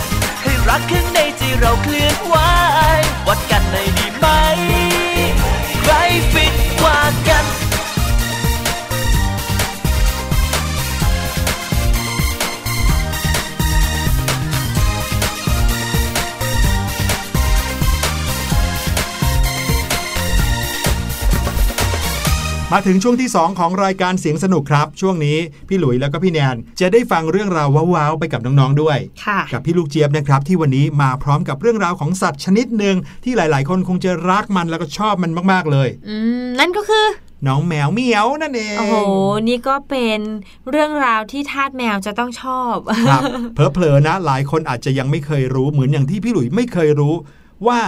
[0.42, 2.36] ให้รักข้างในใจเราเคลื่อนไหว
[22.76, 37.06] มาถึงช่วงที่ 2 ของรายการเสียงสนุกครับ ช่วงนี้พี่หลุยแล้วก็พี่แนนจะได้ฟังเรื่องราวว้าวๆไปกับน้องๆด้วยค่ะกับพี่ลูกเจี๊ยบนะครับที่วันนี้มาพร้อมกับเรื่องราวของสัตว์ชนิดหนึ่งที่หลายๆ คนคงจะรักมันแล้วก็ชอบมันมากๆเลยอืมนั่นก็คือ
[37.48, 38.96] น้องแมวเหมียวนั่นเอง โอ้โห
[39.48, 40.20] นี่ก็เป็น
[40.72, 42.76] เรื่องราวที่ทาสแมวจะต้องชอบ
[43.08, 43.22] ครับ
[43.74, 47.14] เพลอๆนะ หลายคนอาจจะยังไม่เคยรู้เหมือนอย่างที่พี่หลุยไม่เคยรู้
[47.68, 47.80] ว่า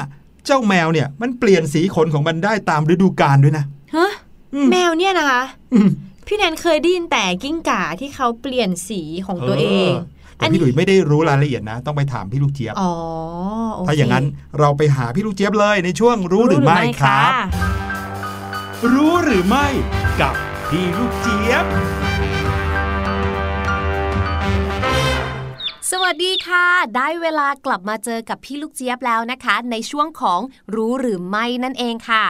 [0.46, 3.66] เจ้าแมวเนี่ยมันเปลี่ยนสีขนของมันได้ตามฤดูกาลด้วยนะ
[3.96, 4.25] ฮะอืม
[4.72, 5.44] แมวเนี่ยนะคะ
[5.74, 5.90] อืม
[6.28, 9.92] พี่แนนเคยได้ยินแต่กิ้งก่าที่เขาเปลี่ยนสีของตัวเอง
[10.38, 12.92] แต่พี่หลุยไม่ได้รู้รายละเอียดนะ ต้องไปถามพี่ลูกเจี๊ยบอ๋อ
[13.76, 14.26] โเคถ้าอย่างนั้น
[14.60, 17.44] เราไปหาพี่ลูกเจี๊ยบเลยในช่วงรู้หรือไม่ครับะ
[18.94, 19.68] รู้หรือไม่
[20.22, 20.36] กับ
[20.70, 21.66] พี่ลูกเจี๊ยบ
[25.92, 26.66] สวัสดีค่ะ
[26.96, 30.42] ได้เวลากลับมาเจอกับพี่ลูกเจี๊ยบแล้วนะคะ ในช่วงของ
[30.76, 32.26] รู้หรือไม่นั่นเองค่ะ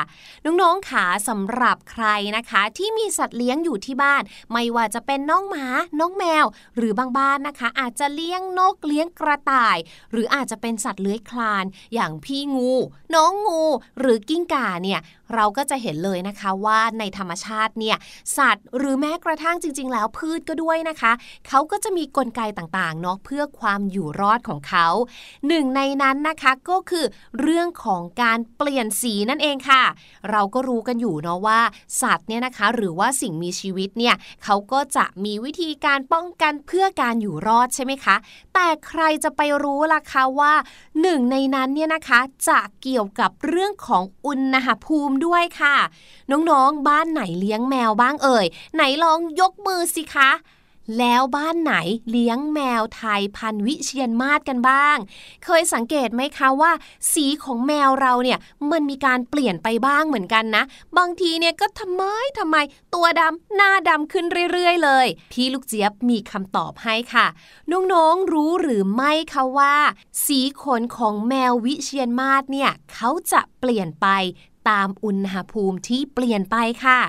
[0.45, 2.05] น้องๆขาสำหรับใคร
[2.37, 5.65] นะคะ ที่มีสัตว์เลี้ยงอยู่ที่บ้าน ไม่ว่าจะเป็นน้องหมา
[5.99, 6.45] น้องแมว
[6.77, 9.77] หรือบางบ้านนะคะ อาจจะเลี้ยงนกเลี้ยงกระต่าย
[10.11, 12.71] หรืออาจจะเป็นสัตว์เลื้อยคลาน อย่างพี่งู
[13.15, 13.63] น้องงู
[13.99, 14.99] หรือกิ้งก่าเนี่ย
[15.33, 17.97] เราก็จะเห็นเลยนะคะว่าในธรรมชาติเนี่ย
[18.37, 21.11] สัตว์หรือแม้กระทั่งจริง ๆ แล้วพืชก็ด้วยนะคะ
[21.47, 24.87] เขาก็จะมีกลไกต่างๆเนาะเพื่อความอยู่รอดของเขา
[25.47, 27.05] หนึ่งในนั้นนะคะก็คือ
[27.41, 29.83] เรื่องของการเปลี่ยนสีนั่นเองค่ะ
[30.31, 31.61] เราก็รู้กันอยู่เนาะว่า
[32.01, 38.15] สัตว์เนี่ยนะคะหรือว่าสิ่งมีชีวิตเนี่ยเขาก็จะมีวิธีการป้องกันเพื่อการอยู่รอดใช่ไหมคะ
[38.53, 40.53] แต่ใครจะไปรู้ล่ะคะว่า
[41.01, 45.75] หนึ่งในนั้นเนี่ยนะคะจะเกี่ยวกับเรื่องของอุณหภูมิด้วยค่ะ
[46.31, 48.45] น้องๆ บ้านไหนเลี้ยงแมวบ้างเอ่ย
[48.75, 50.31] ไหนลองยกมือสิคะ
[50.99, 51.73] แล้วบ้านไหน
[52.09, 54.97] เลี้ยงแมวไทยพันวิเชียนมาศกันบ้าง
[55.45, 56.71] เคยสังเกตไหมคะว่า
[57.13, 58.39] สีของแมวเราเนี่ย
[58.71, 60.63] มันมีการเปลี่ยนไปบ้างเหมือนกันนะ
[60.97, 62.03] บางทีเนี่ยก็ทำไม
[62.39, 62.57] ทำไม
[62.93, 67.27] ตัวดำหน้าดำขึ้นเรื่อย ๆ เลย พี่ลูกเจี๊ยบมีคำตอบให้ค่ะ
[67.71, 69.75] น้องๆรู้หรือไม่คะว่า
[70.25, 74.07] สีขนของแมววิเชียนมาศเนี่ยเขาจะเปลี่ยนไป
[74.69, 76.55] ตามอุณหภูมิที่เปลี่ยนไป
[76.85, 77.01] ค่ะ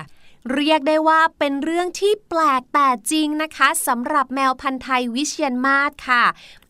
[0.55, 6.23] เรียกได้ว่าเป็นเรื่องที่แปลกแต่จริงนะคะสำหรับแมวพันธุ์ไทยวิเชียนมาศค่ะ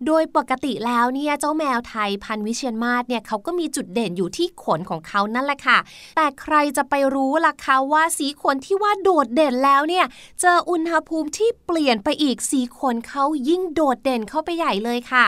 [0.06, 5.78] โดยปกติแล้วเนี่ยเจ้าแมวไทยพันธุ์วิเชียนมาศเนี่ยเขาก็มีจุดเด่นอยู่ที่ขนของเขานั่นแหละค่ะ
[6.16, 10.06] แต่ใครจะไปรู้ล่ะคะว่าสีขนที่ว่าโดดเด่นแล้วเนี่ย
[10.42, 15.26] เจออุณหภูมิที่เปลี่ยนไปอีกสีขนเขายิ่งโดดเด่นเข้าไปใหญ่เลยค่ะ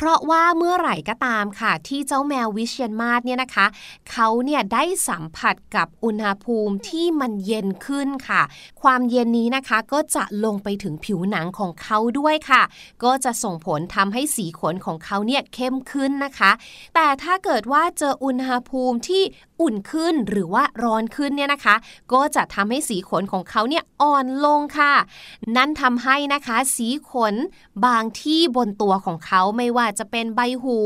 [0.00, 3.66] เพราะว่าเมื่อไหร่ก็ตามค่ะ ที่เจ้าแมววิเชียนมาศเนี่ยนะคะ
[4.10, 8.42] เขาเนี่ยได้สัมผัสกับอุณหภูมิที่มันเย็นขึ้นค่ะ
[8.82, 12.62] ความเย็นนี้นะคะก็จะลงไปถึงผิวหนังของเขาด้วยค่ะ
[13.04, 16.50] ก็จะส่งผลทำให้สีขนของเขาเนี่ยเข้มขึ้นนะคะ
[16.94, 19.22] แต่ถ้าเกิดว่าเจออุณหภูมิที่
[19.60, 21.74] อุ่นขึ้นหรือว่าร้อนขึ้นเนี่ยนะคะ
[22.12, 24.94] ก็จะทำให้สีขนของเขาเนี่ยอ่อนลงค่ะ
[25.56, 27.34] นั่นทำให้นะคะ สีขน
[27.86, 30.78] บางที่บนตัวของเขาไม่ว่าจะเป็นใบหู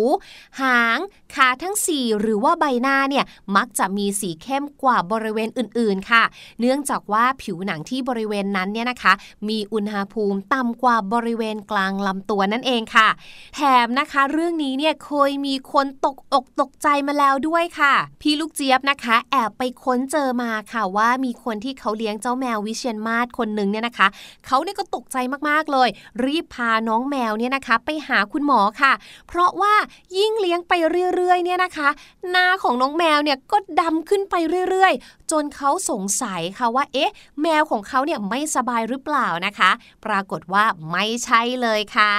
[0.61, 0.99] หาง
[1.35, 3.25] ขาทั้งสี่หรือว่าใบหน้าเนี่ย
[3.57, 6.23] มักจะมีสีเข้มกว่าบริเวณอื่นๆค่ะ
[6.61, 9.13] เนื่องจากว่าผิวหนังที่บริเวณนั้นเนี่ยนะคะ
[9.49, 13.09] มีอุณหภูมิต่ำกว่าบริเวณกลางลำตัวนั่นเองค่ะ
[13.55, 24.09] แถมนะคะเรื่องนี้เนี่ยเคยมีคนตกอกตกใจมาแล้วด้วยค่ะ พี่ลูกเจี๊ยบนะคะ แอบไปค้นเจอมาค่ะว่ามีคนที่เขาเลี้ยงเจ้าแมววิเชียนมาศคนหนึ่งเนี่ยนะคะ
[24.47, 25.17] เขาเนี่ยก็ตกใจ
[25.49, 25.89] มากๆเลย
[26.25, 28.92] รีบพาน้องแมวเนี่ยนะคะ ไปหาคุณหมอค่ะ
[29.29, 29.75] เพราะว่า
[30.19, 30.73] ยิ่งเลี้ยงไป
[31.15, 31.89] เรื่อยๆเนี่ยนะคะ
[32.31, 34.35] หน้าของน้องแมวเนี่ยก็ดำขึ้นไป
[34.71, 37.13] เรื่อยๆ จนเขาสงสัยค่ะว่า เอ๊ะ
[37.43, 39.71] แมวของเขาเนี่ยไม่สบายหรือเปล่านะคะ
[40.05, 42.15] ปรากฏว่าไม่ใช่เลยค่ะ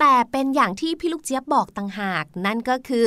[0.00, 3.04] แต่เป็นอย่างที่พี่ลูกเจี๊ยบบอกต่างหาก นั่นก็คือ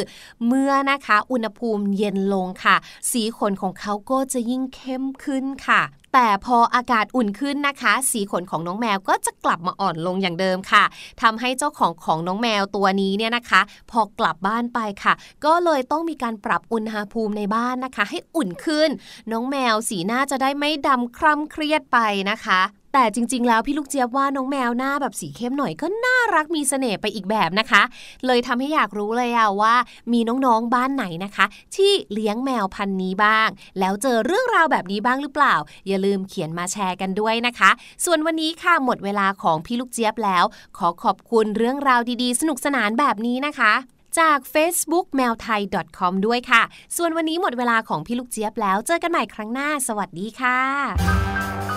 [0.48, 2.76] เมื่อนะคะ อุณหภูมิเย็นลงค่ะ
[3.12, 5.82] สีขนของเขาก็จะยิ่งเข้มขึ้นค่ะ
[6.14, 10.84] แต่พออากาศอุ่นขึ้นนะคะ สีขนของน้องแมวก็จะกลับมาอ่อนลงอย่างเดิมค่ะ
[11.22, 15.14] ทำให้เจ้าของของน้องแมวตัวนี้เนี่ยนะคะ พอกลับบ้านไปค่ะ
[15.46, 18.90] ก็เลยต้องมีการปรับอุณหภูมิในบ้านนะคะ ให้อุ่นขึ้น
[19.32, 21.98] น้องแมวสีหน้าจะได้ไม่ดำคร่ำเครียดไป
[22.32, 22.62] นะคะ
[22.94, 27.82] แต่จริง ๆ แล้วพี่ลูกเจี๊ยบว่าน้องแมวหน้าแบบสีเข้มหน่อยก็น่ารักมีเสน่ห์ไปอีกแบบนะคะ
[28.26, 29.76] เลยทำให้อยากรู้เลยอะว่า
[30.14, 33.48] มีน้องๆบ้านไหนนะคะ ที่เลี้ยงแมวพันธุ์นี้บ้าง
[33.80, 35.56] แล้วเจอเรื่องราวแบบนี้บ้างหรือเปล่า
[35.88, 37.70] อย่าลืมเขียนมาแชร์กันด้วยนะคะ
[38.06, 40.44] ส่วนวันนี้ค่ะหมดเวลาของพี่ลูกเจี๊ยบแล้ว
[40.78, 43.74] ขอขอบคุณเรื่องราวดีๆ สนุกสนานแบบนี้นะคะ
[44.20, 45.62] จาก facebook แมวไทย
[45.98, 46.62] .com ด้วยค่ะ
[46.98, 51.69] ส่วนวันนี้หมดเวลาของพี่ลูกเจี๊ยบแล้ว เจอกันใหม่ครั้งหน้า สวัสดีค่ะ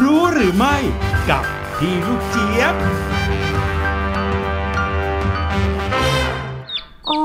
[0.00, 0.76] รู้หรือไม่
[1.30, 1.44] กับ
[1.78, 2.74] พี่ลูกเจี๊ยบ
[7.08, 7.20] อ๋อ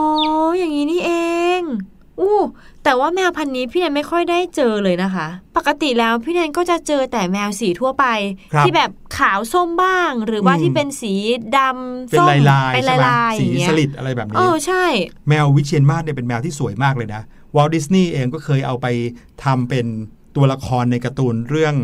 [0.58, 1.12] อย่างนี้นี่เอ
[1.60, 1.62] ง
[2.20, 2.38] อู้
[2.84, 8.06] แต่ว่าแมวพันธุ์นี้พี่แนนไม่ค่อยได้เจอเลยนะคะ ปกติแล้วพี่แนนก็จะเจอแต่แมวสีทั่วไป
[8.54, 11.14] ครับที่แบบขาวส้มบ้าง หรือว่าอืม ที่เป็นสี
[11.58, 14.86] ดำเป็นส้มลายลายๆเป็นใช่ลายไหมลายๆอสีย่างเงี้สยลิดอะไรแบบเอนี้ อใช่
[15.30, 17.22] แมววิเชียนมาศเนี่ยเป็นแมวที่สวยมากเลยนะ
[17.56, 18.88] วอลดิสนีย์เองก็เคยเอาไป
[19.44, 19.86] ทำเป็น
[20.36, 21.76] ตัวละครในการ์ตูนเรื่อง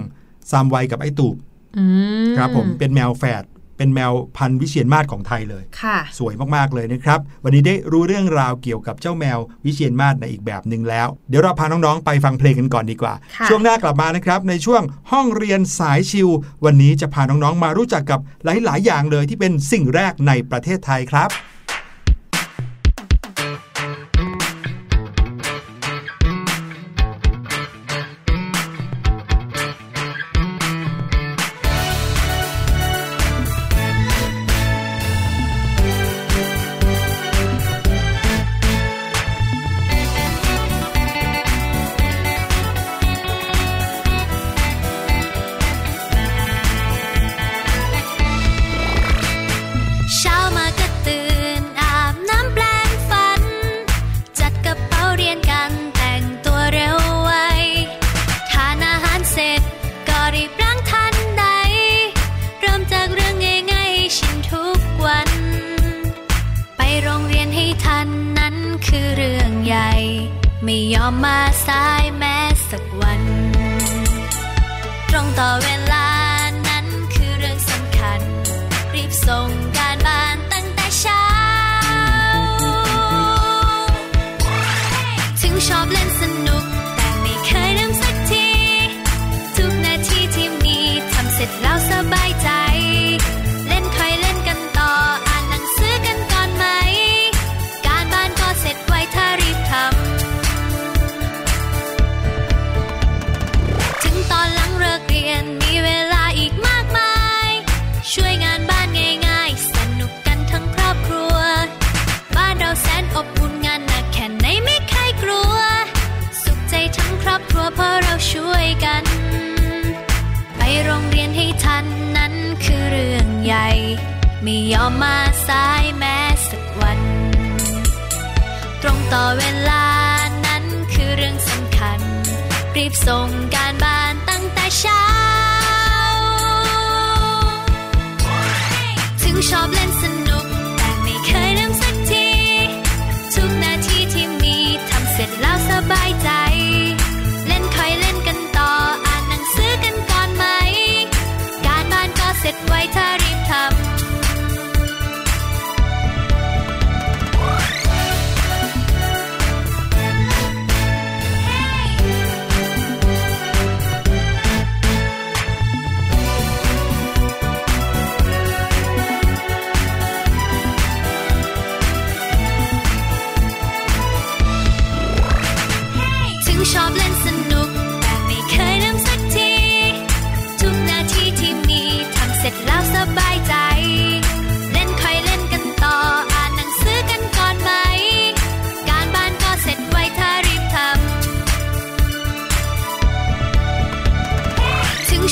[0.51, 1.35] ซามไวกับไอตูบ
[1.77, 1.85] อื
[2.25, 3.43] มครับผมเป็นแมวแฝด
[3.77, 14.81] เป็นแมวพันธุ์วิเชียนมาศของไทยเลยค่ะสวยมาก ๆ เลยนะครับ วันนี้ได้รู้เรื่องราวเกี่ยวกับเจ้าแมววิเชียนมาศในอีกแบบหนึ่งแล้ว เดี๋ยวเราพาน้อง ๆ ไปฟังเพลงกันก่อนดีกว่าค่ะช่วงหน้ากลับมานะครับ ในช่วง
[15.11, 16.29] ห้องเรียนสายชิว
[16.65, 21.29] วันนี้จะพาน้อง ๆ มารู้จักกับหลาย ๆ อย่างเลยที่เป็นสิ่งแรกในประเทศไทยครับ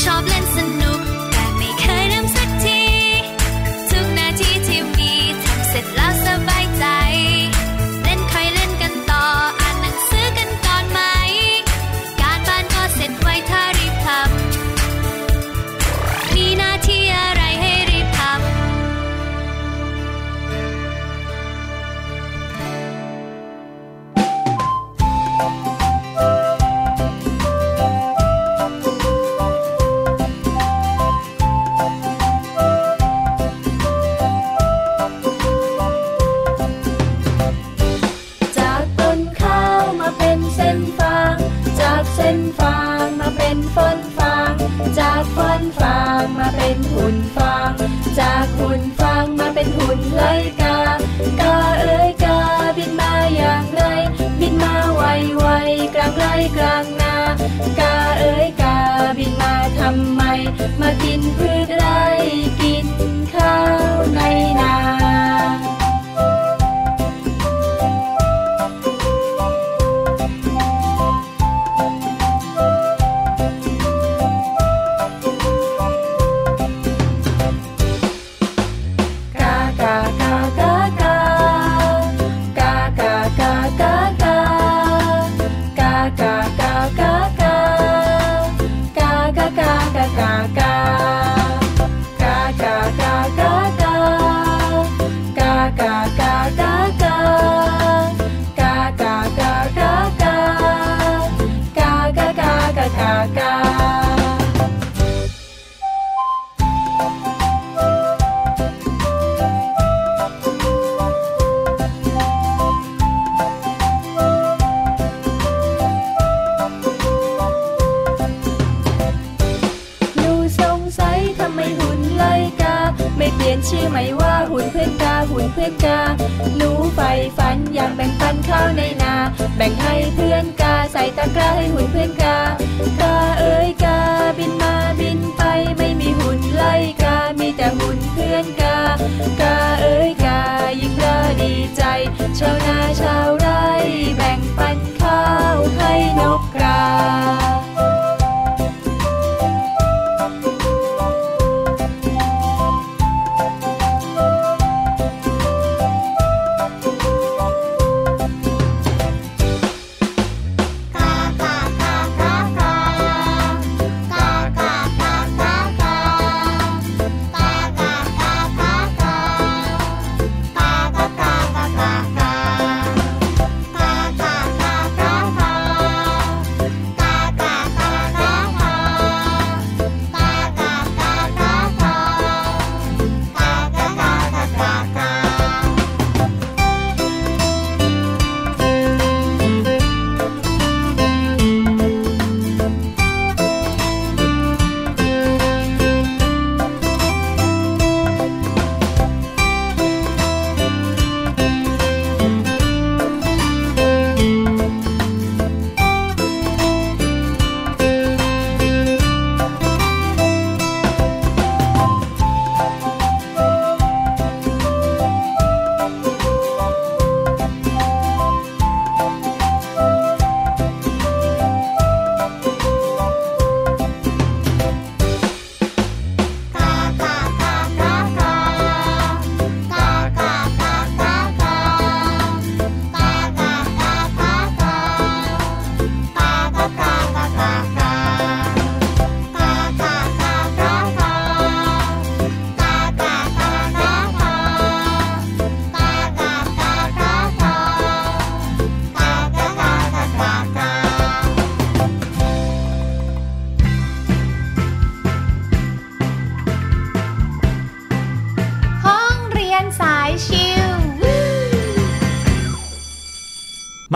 [0.04, 0.91] sharp lens and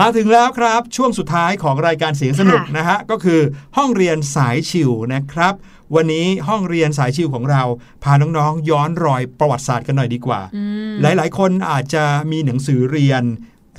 [0.08, 3.40] มาถึงแล้วครับ ช่วงสุดท้ายของรายการเสียงสนุกค่ะนะฮะก็คือ
[3.76, 5.54] ห้องเรียนสายชิวนะครับ
[5.94, 7.62] วันนี้ห้องเรียนสายชิวของเรา
[8.04, 13.22] พาน้องๆย้อนรอยประวัติศาสตร์กันหน่อยดีกว่าอืมหลายๆ คนอาจจะมีหนังสือเรียน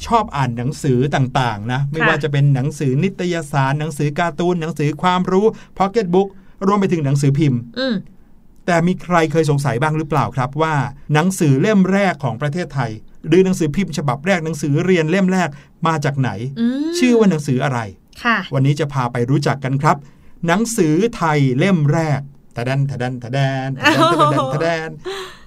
[0.06, 5.46] ชอบอ่านหนังสือต่างๆนะไม่ค่ะว่าจะเป็นหนังสือนิตยสาร หนังสือการ์ตูนหนังสือความรู้
[5.78, 6.28] พ็อกเก็ตบุ๊ก
[6.68, 7.96] รวมไปถึงหนังสือพิมพ์อืม
[8.66, 10.76] แต่มีใครเคยสงสัยบ้างหรือเปล่าครับว่า
[11.14, 12.92] หนังสือเล่มแรกของประเทศไทย
[13.28, 15.50] หรือหนังสือพิมพ์ฉบับแรกหนังสือเรียนเล่มแรก
[15.88, 17.80] มาจากไหนอืมชื่อว่าหนังสืออะไร
[18.24, 19.98] ค่ะวันนี้จะพาไปรู้จักกันครับ
[20.48, 22.22] หนังสือไทยเล่มแรก
[22.56, 24.90] ทะดันทะดันทะแดนทะดันทะดันทะแดน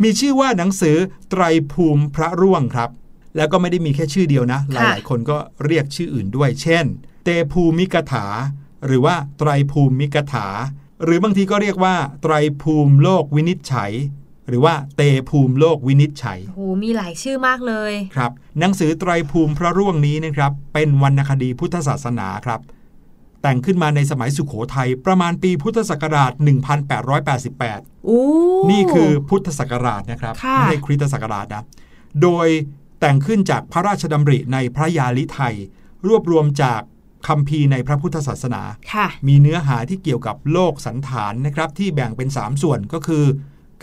[0.03, 0.97] มีชื่อว่าหนังสือ
[1.31, 2.91] ไตรภูมิพระร่วงครับ
[3.37, 6.85] แล้วก็ไม่ได้มีแค่ชื่อเดียวนะหค่ะลาย ๆ คนก็เรียกชื่ออื่นด้วย เช่น
[7.25, 8.27] เตภูมิกถา
[8.87, 10.47] หรือว่าไตรภูมิกถา
[11.05, 13.93] หรือบางทีก็เรียกว่า ไตรภูมิโลกวินิจฉัย
[14.51, 22.61] หรือว่าเตภูมิโลกวินิจฉัยโหมีหลายชื่อมากเลยครับหนังสือไตรภูมิพระร่วงนี้นะครับ เป็นวรรณคดีพุทธศาสนาครับ
[23.43, 26.33] แต่งขึ้นมาในสมัยสุขโขทัยประมาณปีพุทธศักราช
[27.21, 28.23] 1888อู้
[28.71, 31.65] นี่คือพุทธศักราชนะครับค่ะไม่ใช่คริสตศักราชนะ
[32.23, 32.49] โดย
[33.01, 35.55] แต่งขึ้นจากพระราชดำริในพระยาลิไทย
[36.09, 36.81] รวบรวมจาก
[37.29, 43.25] คำพีร์ในพระพุทธศาสนาค่ะมีเนื้อหาที่เกี่ยวกับโลกสันฐานนะครับ ที่แบ่งเป็น 3 ส่วนก็คือ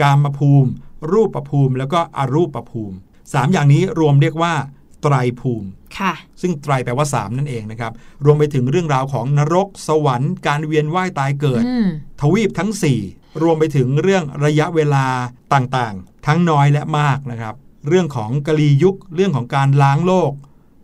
[0.01, 0.69] กามภูมิ
[1.11, 4.53] รูปภูมิ แล้วก็อรูปภูมิ 3 อย่างนี้รวมเรียกว่า
[5.01, 5.67] ไตรภูมิ
[5.97, 7.91] ค่ะ ซึ่งไตรแปลว่า 3 นั่นเองนะครับ
[8.25, 11.87] รวมไปถึงเรื่องราวของนรก สวรรค์ การเวียนว่ายตายเกิดอืม
[12.21, 12.71] ทวีปทั้ง
[13.07, 15.05] 4 รวมไปถึงเรื่องระยะเวลา
[15.53, 17.55] ต่างๆ ทั้งน้อยและมากนะครับ
[17.87, 20.31] เรื่องของกลียุค เรื่องของการล้างโลก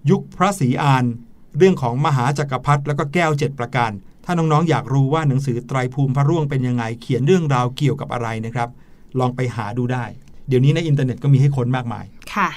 [0.10, 1.06] ยุคพระศรีอาน
[1.58, 3.92] เรื่องของมหาจักรพรรดิ แล้วก็แก้ว 7 ประการ
[4.26, 8.70] ถ้าน้องๆ อยากรู้ว่าหนังสือไตรภูมิพระร่วงเป็นยังไง เขียนเรื่องราวเกี่ยวกับอะไรนะครับ
[9.20, 10.06] ลองไปหาดูได้
[10.48, 12.06] เดี๋ยวนี้ในอินเทอร์เน็ตก็มีให้ค้นมากมาย
[12.36, 12.50] ค่ะ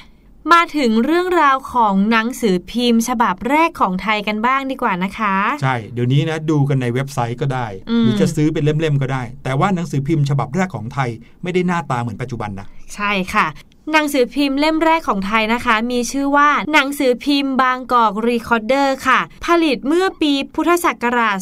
[0.52, 11.10] มาถึงเรื่องราวของหนังสือพิมพ์ ฉบับแรกของไทยกันบ้างดีกว่านะคะ ใช่ เดี๋ยวนี้นะดูกันในเว็บไซต์ก็ได้อืมหรือจะซื้อเป็นเล่มๆก็ได้ แต่ว่าหนังสือพิมพ์ฉบับแรกของไทย
[11.42, 13.46] ไม่ได้หน้าตาเหมือนปัจจุบันนะ ใช่ค่ะ
[13.92, 21.36] หนังสือพิมพ์เล่มแรกของไทยนะคะ มีชื่อว่าหนังสือพิมพ์บางกอกรีคอร์เดอร์ค่ะ ผลิตเมื่อปีพุทธศักราช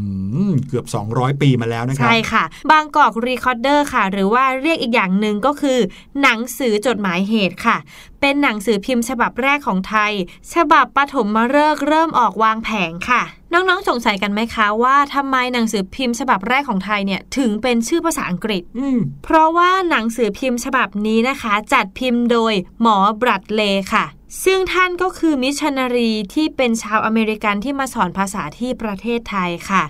[0.50, 5.80] มเกือบ 200 ปีมาแล้วนะครับ ใช่ค่ะ บางกอกรีคอร์เดอร์ค่ะ หรือว่าเรียกอีกอย่างหนึ่งก็คือ
[6.22, 7.78] หนังสือจดหมายเหตุค่ะ
[8.22, 10.12] เป็นหนังสือพิมพ์ฉบับแรกของไทย
[10.54, 13.24] ฉบับปฐมฤกษ์เริ่มออกวางแผงค่ะ
[13.54, 24.06] น้องๆ สงสัยกันไหมคะว่าทำไมหนังสือพิมพ์ฉบับแรกของไทยเนี่ยถึงเป็นชื่อภาษาอังกฤษอืมเพราะว่าหนังสือพิมพ์ฉบับนี้นะคะ จัดพิมพ์โดยหมอบรัดเลย์ค่ะ
[24.44, 29.84] ซึ่งท่านก็คือมิชชันนารีที่เป็นชาวอเมริกันที่มาสอนภาษาที่ประเทศไทยค่ะ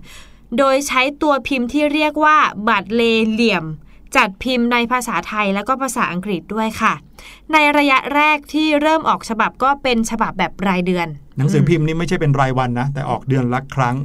[0.58, 2.38] โดยใช้ตัวพิมพ์ที่เรียกว่า
[2.68, 3.66] บัตรเลเหลี่ยม
[4.16, 6.94] จัดพิมพ์ในภาษาไทยแล้วก็ภาษาอังกฤษด้วยค่ะ
[7.54, 11.08] ในระยะแรกที่เริ่มออกฉบับก็เป็นฉบับแบบรายเดือน
[11.38, 13.98] หนังสือพิมพ์นี่ไม่ใช่เป็นรายวันนะ แต่ออกเดือนละครั้ง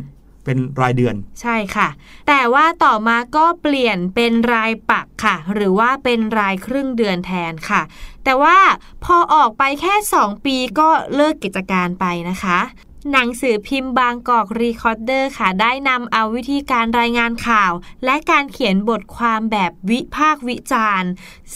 [0.45, 1.89] เป็นรายเดือน ใช่ค่ะ
[2.29, 7.83] แต่ว่าต่อมาก็เปลี่ยนเป็นรายปักค่ะ หรือว่าเป็นรายครึ่งเดือนแทนค่ะ
[8.25, 8.59] แต่ว่า
[9.05, 12.59] พอออกไปแค่ 2 ปีก็เลิกกิจการไปนะคะ
[13.13, 17.73] หนังสือพิมพ์บางกอกรีคอร์เดอร์ค่ะ ได้นำเอาวิธีการรายงานข่าว
[18.05, 21.11] และการเขียนบทความแบบวิพากษ์วิจารณ์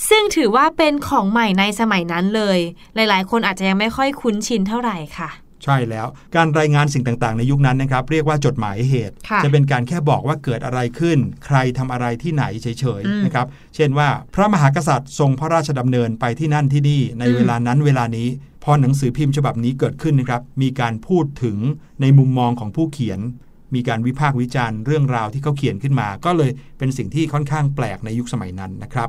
[0.09, 2.59] ซึ่งถือว่าเป็นของใหม่ในสมัยนั้นเลย
[2.95, 5.31] หลายๆ คนอาจจะยังไม่ค่อยคุ้นชินเท่าไหร่ค่ะ
[5.65, 12.67] ใช่แล้วการรายงานสิ่งต่างๆ ในยุคนั้นนะครับ เรียกว่าจดหมายเหตุค่ะจะเป็นการแค่บอกว่าเกิดอะไรขึ้น ใครทำอะไรที่ไหนเฉ
[13.01, 18.29] ยอืมๆนะครับ เช่นว่าพระมหากษัตริย์ทรงพระราชดำเนินไปที่นั่นที่นี่ในอืมเวลานั้นเวลานี้
[18.60, 21.59] พ อหนังสือพิมพ์ฉบับนี้เกิดขึ้นนะครับมีการพูดถึง
[22.01, 23.21] ในมุมมองของผู้เขียน
[23.75, 29.09] มีการวิพากษ์วิจารณ์เรื่องราวที่เขาเขียนขึ้นมา ก็เลยเป็นสิ่งที่ค่อนข้างแปลกในยุคสมัยนั้นนะครับ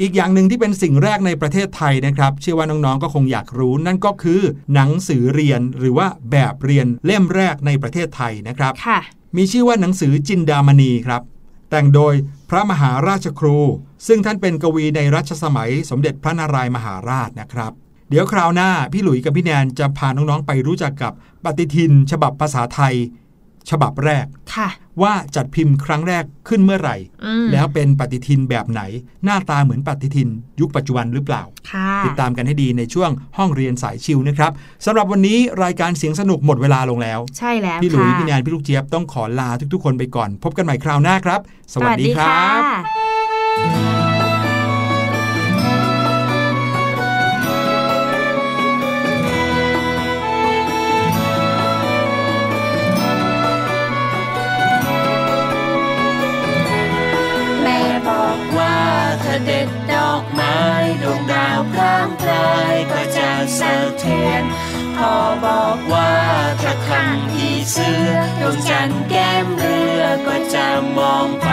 [0.00, 4.40] อีกอย่างหนึ่งที่เป็นสิ่งแรกในประเทศไทยนะครับ เชื่อว่าน้องๆก็คงอยากรู้นั่นก็คือ
[4.74, 8.98] หนังสือเรียนหรือว่าแบบเรียนเล่มแรกในประเทศไทยนะครับค่ะ
[9.36, 11.22] มีชื่อว่าหนังสือจินดามณีครับ
[11.70, 12.14] แต่งโดย
[12.50, 13.58] พระมหาราชครู
[14.06, 17.72] ซึ่งท่านเป็นกวีในรัชสมัยสมเด็จพระนารายณ์มหาราชนะครับ
[18.10, 21.12] เดี๋ยวคราวหน้าพี่หลุยส์กับพี่แนนจะพาน้องๆไปรู้จักกับ
[21.44, 22.94] ปฏิทิน ฉบับภาษาไทย
[23.70, 24.68] ฉบับแรกค่ะ
[25.02, 28.82] ว่าจัดพิมพ์ครั้งแรกขึ้นเมื่อไหร่อืมแล้วเป็นปฏิทินแบบไหน
[29.24, 30.28] หน้าตาเหมือนปฏิทิน
[30.60, 34.52] ยุคปัจจุบันหรือเปล่าค่ะติดตามกันให้ดีในช่วงห้องเรียนสายชิวนะครับ
[34.84, 41.40] สำหรับวันนี้รายการเสียงสนุกหมดเวลาลงแล้ว ใช่แล้วพี่หลุยค่ะพี่แนนพี่ลูกเจี๊ยบต้องขอลาทุกๆคนไปก่อน พบกันใหม่คราวหน้าครับ
[41.72, 43.97] สวัสดีครับ
[61.76, 64.44] ข้างกายพก็จ่าเสะเทียน
[64.96, 65.14] พอ
[65.44, 66.12] บอกว่า
[66.62, 68.10] ถ้าครั้งที่เสือ
[68.40, 70.66] ดวงจันทร์แก้มเรือก็จะ
[70.98, 71.50] มองไป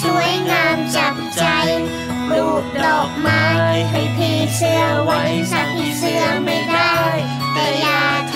[0.00, 1.42] สวยงามจับใจ
[2.28, 3.46] ปลูกดอกไม้
[3.90, 5.22] ให้พี่เสื้อไว้
[5.52, 6.96] สักพี่เสื้อไม่ได้
[7.52, 8.02] แต่อย่า
[8.34, 8.35] ท